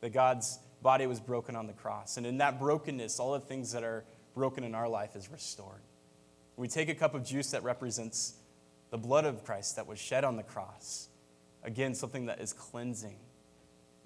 that 0.00 0.12
God's 0.12 0.58
body 0.82 1.06
was 1.06 1.20
broken 1.20 1.54
on 1.54 1.66
the 1.66 1.72
cross. 1.72 2.16
And 2.16 2.26
in 2.26 2.38
that 2.38 2.58
brokenness, 2.58 3.20
all 3.20 3.32
the 3.32 3.40
things 3.40 3.72
that 3.72 3.84
are 3.84 4.04
broken 4.34 4.64
in 4.64 4.74
our 4.74 4.88
life 4.88 5.16
is 5.16 5.30
restored. 5.30 5.82
We 6.56 6.66
take 6.66 6.88
a 6.88 6.94
cup 6.94 7.14
of 7.14 7.24
juice 7.24 7.52
that 7.52 7.62
represents 7.62 8.34
the 8.90 8.98
blood 8.98 9.24
of 9.24 9.44
Christ 9.44 9.76
that 9.76 9.86
was 9.86 9.98
shed 9.98 10.24
on 10.24 10.36
the 10.36 10.42
cross. 10.42 11.08
Again, 11.64 11.94
something 11.94 12.26
that 12.26 12.40
is 12.40 12.52
cleansing. 12.52 13.16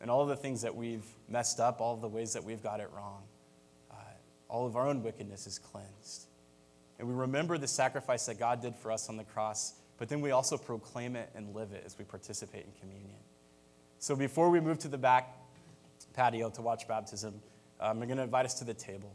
And 0.01 0.11
all 0.11 0.27
the 0.27 0.37
things 0.37 0.63
that 0.63 0.75
we've 0.75 1.07
messed 1.29 1.61
up, 1.61 1.81
all 1.81 1.97
the 1.97 2.09
ways 2.09 2.33
that 2.33 2.43
we've 2.43 2.63
got 2.63 2.81
it 2.81 2.91
wrong, 2.95 3.23
uh, 3.91 3.95
all 4.49 4.67
of 4.67 4.77
our 4.77 4.89
own 4.89 5.03
wickedness 5.03 5.47
is 5.47 5.59
cleansed. 5.59 6.27
And 6.99 7.09
we 7.09 7.15
remember 7.15 7.59
the 7.59 7.69
sacrifice 7.69 8.27
that 8.27 8.39
God 8.39 8.61
did 8.63 8.75
for 8.77 8.91
us 8.91 9.09
on 9.09 9.17
the 9.17 9.25
cross, 9.25 9.75
but 9.99 10.09
then 10.09 10.21
we 10.21 10.31
also 10.31 10.57
proclaim 10.57 11.17
it 11.17 11.31
and 11.35 11.55
live 11.55 11.73
it 11.73 11.83
as 11.87 11.97
we 11.99 12.05
participate 12.05 12.65
in 12.65 12.73
communion. 12.81 13.19
So 13.99 14.17
before 14.17 14.51
we 14.51 14.61
move 14.61 14.79
to 14.81 14.89
the 14.89 14.99
back 14.99 15.37
patio 16.15 16.51
to 16.51 16.63
watch 16.63 16.89
baptism, 16.89 17.35
um, 17.81 18.03
I'm 18.03 18.09
going 18.09 18.17
to 18.17 18.25
invite 18.25 18.45
us 18.45 18.55
to 18.55 18.65
the 18.65 18.75
table 18.75 19.15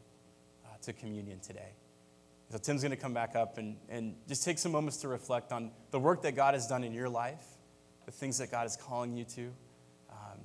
uh, 0.65 0.69
to 0.83 0.93
communion 0.93 1.39
today. 1.39 1.73
So 2.49 2.57
Tim's 2.57 2.81
going 2.81 2.91
to 2.91 2.97
come 2.97 3.13
back 3.13 3.35
up 3.35 3.57
and, 3.57 3.75
and 3.89 4.15
just 4.27 4.45
take 4.45 4.57
some 4.57 4.71
moments 4.71 4.97
to 4.97 5.09
reflect 5.09 5.51
on 5.51 5.71
the 5.91 5.99
work 5.99 6.21
that 6.21 6.35
God 6.35 6.53
has 6.53 6.67
done 6.67 6.83
in 6.83 6.93
your 6.93 7.09
life, 7.09 7.43
the 8.07 8.11
things 8.11 8.37
that 8.39 8.49
God 8.49 8.65
is 8.65 8.75
calling 8.77 9.15
you 9.15 9.25
to, 9.25 9.41
um, 10.09 10.39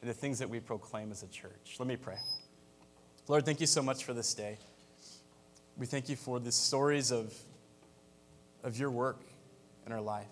and 0.00 0.10
the 0.10 0.14
things 0.14 0.38
that 0.40 0.48
we 0.48 0.58
proclaim 0.58 1.12
as 1.12 1.22
a 1.22 1.28
church. 1.28 1.76
Let 1.78 1.86
me 1.86 1.96
pray. 1.96 2.16
Lord, 3.28 3.44
thank 3.44 3.60
you 3.60 3.66
so 3.66 3.82
much 3.82 4.04
for 4.04 4.14
this 4.14 4.32
day. 4.34 4.56
We 5.76 5.86
thank 5.86 6.08
you 6.08 6.16
for 6.16 6.40
the 6.40 6.50
stories 6.50 7.10
of, 7.10 7.34
of 8.62 8.78
your 8.78 8.90
work 8.90 9.20
in 9.86 9.92
our 9.92 10.00
life. 10.00 10.24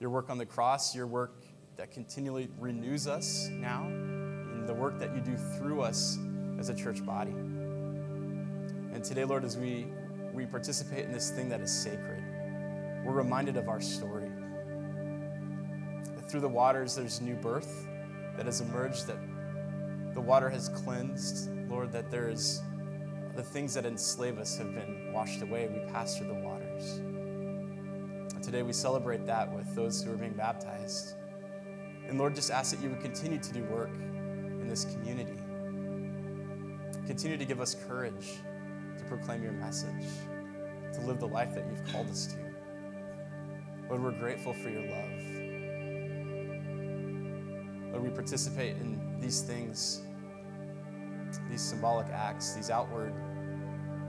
Your 0.00 0.08
work 0.08 0.30
on 0.30 0.38
the 0.38 0.46
cross, 0.46 0.96
your 0.96 1.06
work 1.06 1.34
that 1.76 1.92
continually 1.92 2.48
renews 2.58 3.06
us 3.06 3.48
now, 3.50 3.84
and 3.84 4.66
the 4.66 4.74
work 4.74 4.98
that 4.98 5.14
you 5.14 5.20
do 5.20 5.36
through 5.58 5.82
us 5.82 6.16
as 6.58 6.70
a 6.70 6.74
church 6.74 7.04
body. 7.04 7.32
And 7.32 9.04
today, 9.04 9.24
Lord, 9.24 9.44
as 9.44 9.58
we, 9.58 9.88
we 10.32 10.46
participate 10.46 11.04
in 11.04 11.12
this 11.12 11.30
thing 11.30 11.50
that 11.50 11.60
is 11.60 11.70
sacred, 11.70 12.22
we're 13.04 13.12
reminded 13.12 13.58
of 13.58 13.68
our 13.68 13.82
story. 13.82 14.30
Through 16.28 16.40
the 16.40 16.48
waters, 16.48 16.94
there's 16.96 17.20
new 17.20 17.34
birth 17.34 17.86
that 18.36 18.46
has 18.46 18.60
emerged, 18.60 19.06
that 19.06 19.18
the 20.14 20.20
water 20.20 20.48
has 20.48 20.68
cleansed, 20.68 21.50
Lord, 21.68 21.92
that 21.92 22.10
there 22.10 22.28
is 22.28 22.62
the 23.36 23.42
things 23.42 23.74
that 23.74 23.84
enslave 23.84 24.38
us 24.38 24.56
have 24.58 24.74
been 24.74 25.12
washed 25.12 25.42
away. 25.42 25.68
We 25.68 25.92
pass 25.92 26.16
through 26.16 26.28
the 26.28 26.34
waters. 26.34 26.98
And 28.34 28.42
today 28.42 28.62
we 28.62 28.72
celebrate 28.72 29.26
that 29.26 29.52
with 29.52 29.74
those 29.74 30.02
who 30.02 30.12
are 30.12 30.16
being 30.16 30.34
baptized. 30.34 31.14
And 32.08 32.18
Lord, 32.18 32.34
just 32.34 32.50
ask 32.50 32.74
that 32.74 32.82
you 32.82 32.90
would 32.90 33.00
continue 33.00 33.38
to 33.38 33.52
do 33.52 33.64
work 33.64 33.90
in 33.94 34.68
this 34.68 34.84
community. 34.84 35.38
Continue 37.06 37.36
to 37.36 37.44
give 37.44 37.60
us 37.60 37.76
courage 37.88 38.38
to 38.98 39.04
proclaim 39.04 39.42
your 39.42 39.52
message, 39.52 40.06
to 40.94 41.00
live 41.00 41.18
the 41.18 41.28
life 41.28 41.54
that 41.54 41.64
you've 41.68 41.92
called 41.92 42.08
us 42.08 42.26
to. 42.28 42.38
Lord, 43.88 44.02
we're 44.02 44.12
grateful 44.12 44.54
for 44.54 44.70
your 44.70 44.82
love. 44.82 45.23
We 48.04 48.10
participate 48.10 48.76
in 48.76 49.18
these 49.18 49.40
things, 49.40 50.02
these 51.48 51.62
symbolic 51.62 52.06
acts, 52.08 52.52
these 52.52 52.68
outward 52.68 53.14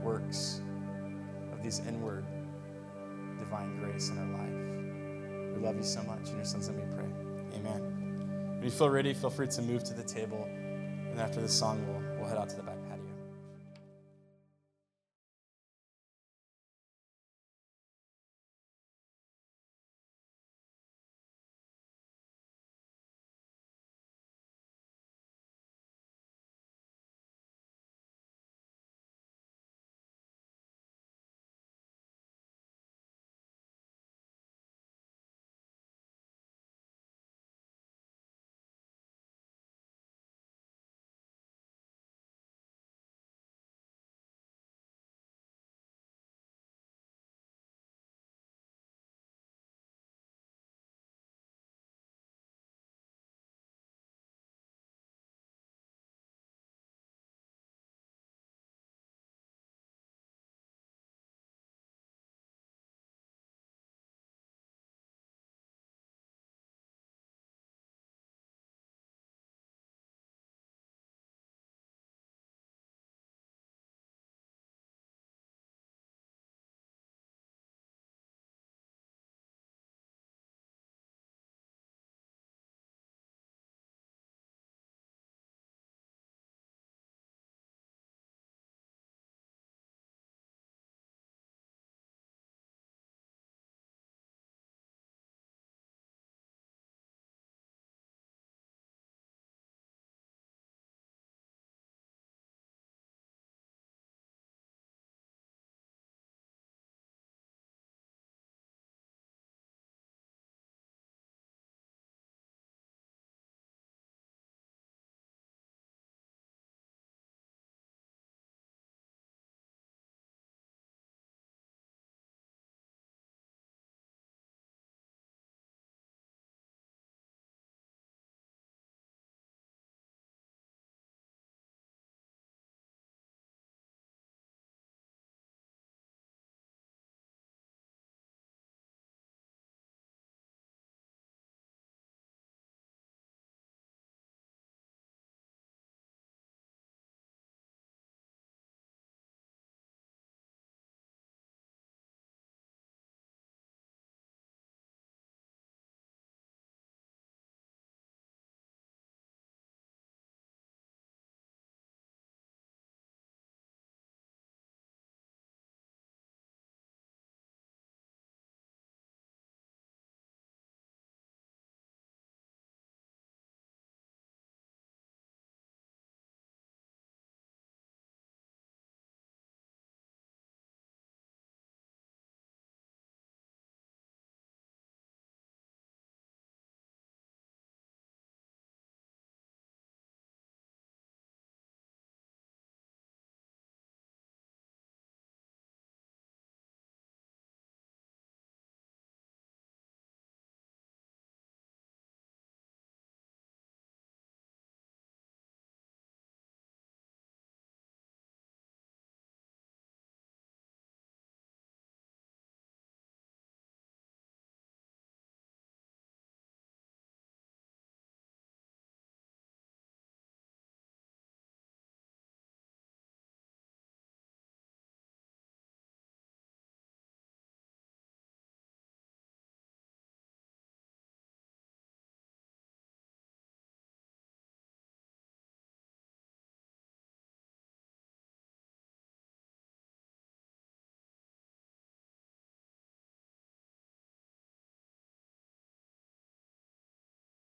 works 0.02 0.60
of 1.50 1.62
these 1.62 1.80
inward 1.88 2.26
divine 3.38 3.78
grace 3.78 4.10
in 4.10 4.18
our 4.18 4.38
life. 4.38 5.56
We 5.56 5.62
love 5.66 5.76
you 5.76 5.82
so 5.82 6.02
much. 6.02 6.28
In 6.28 6.36
your 6.36 6.44
son's 6.44 6.68
name 6.68 6.78
we 6.78 6.94
pray. 6.94 7.06
Amen. 7.58 8.56
When 8.56 8.64
you 8.64 8.70
feel 8.70 8.90
ready, 8.90 9.14
feel 9.14 9.30
free 9.30 9.46
to 9.48 9.62
move 9.62 9.82
to 9.84 9.94
the 9.94 10.04
table. 10.04 10.44
And 10.44 11.18
after 11.18 11.40
this 11.40 11.54
song, 11.54 11.82
we'll, 11.86 12.18
we'll 12.18 12.28
head 12.28 12.36
out 12.36 12.50
to 12.50 12.56
the 12.56 12.64
back. 12.64 12.75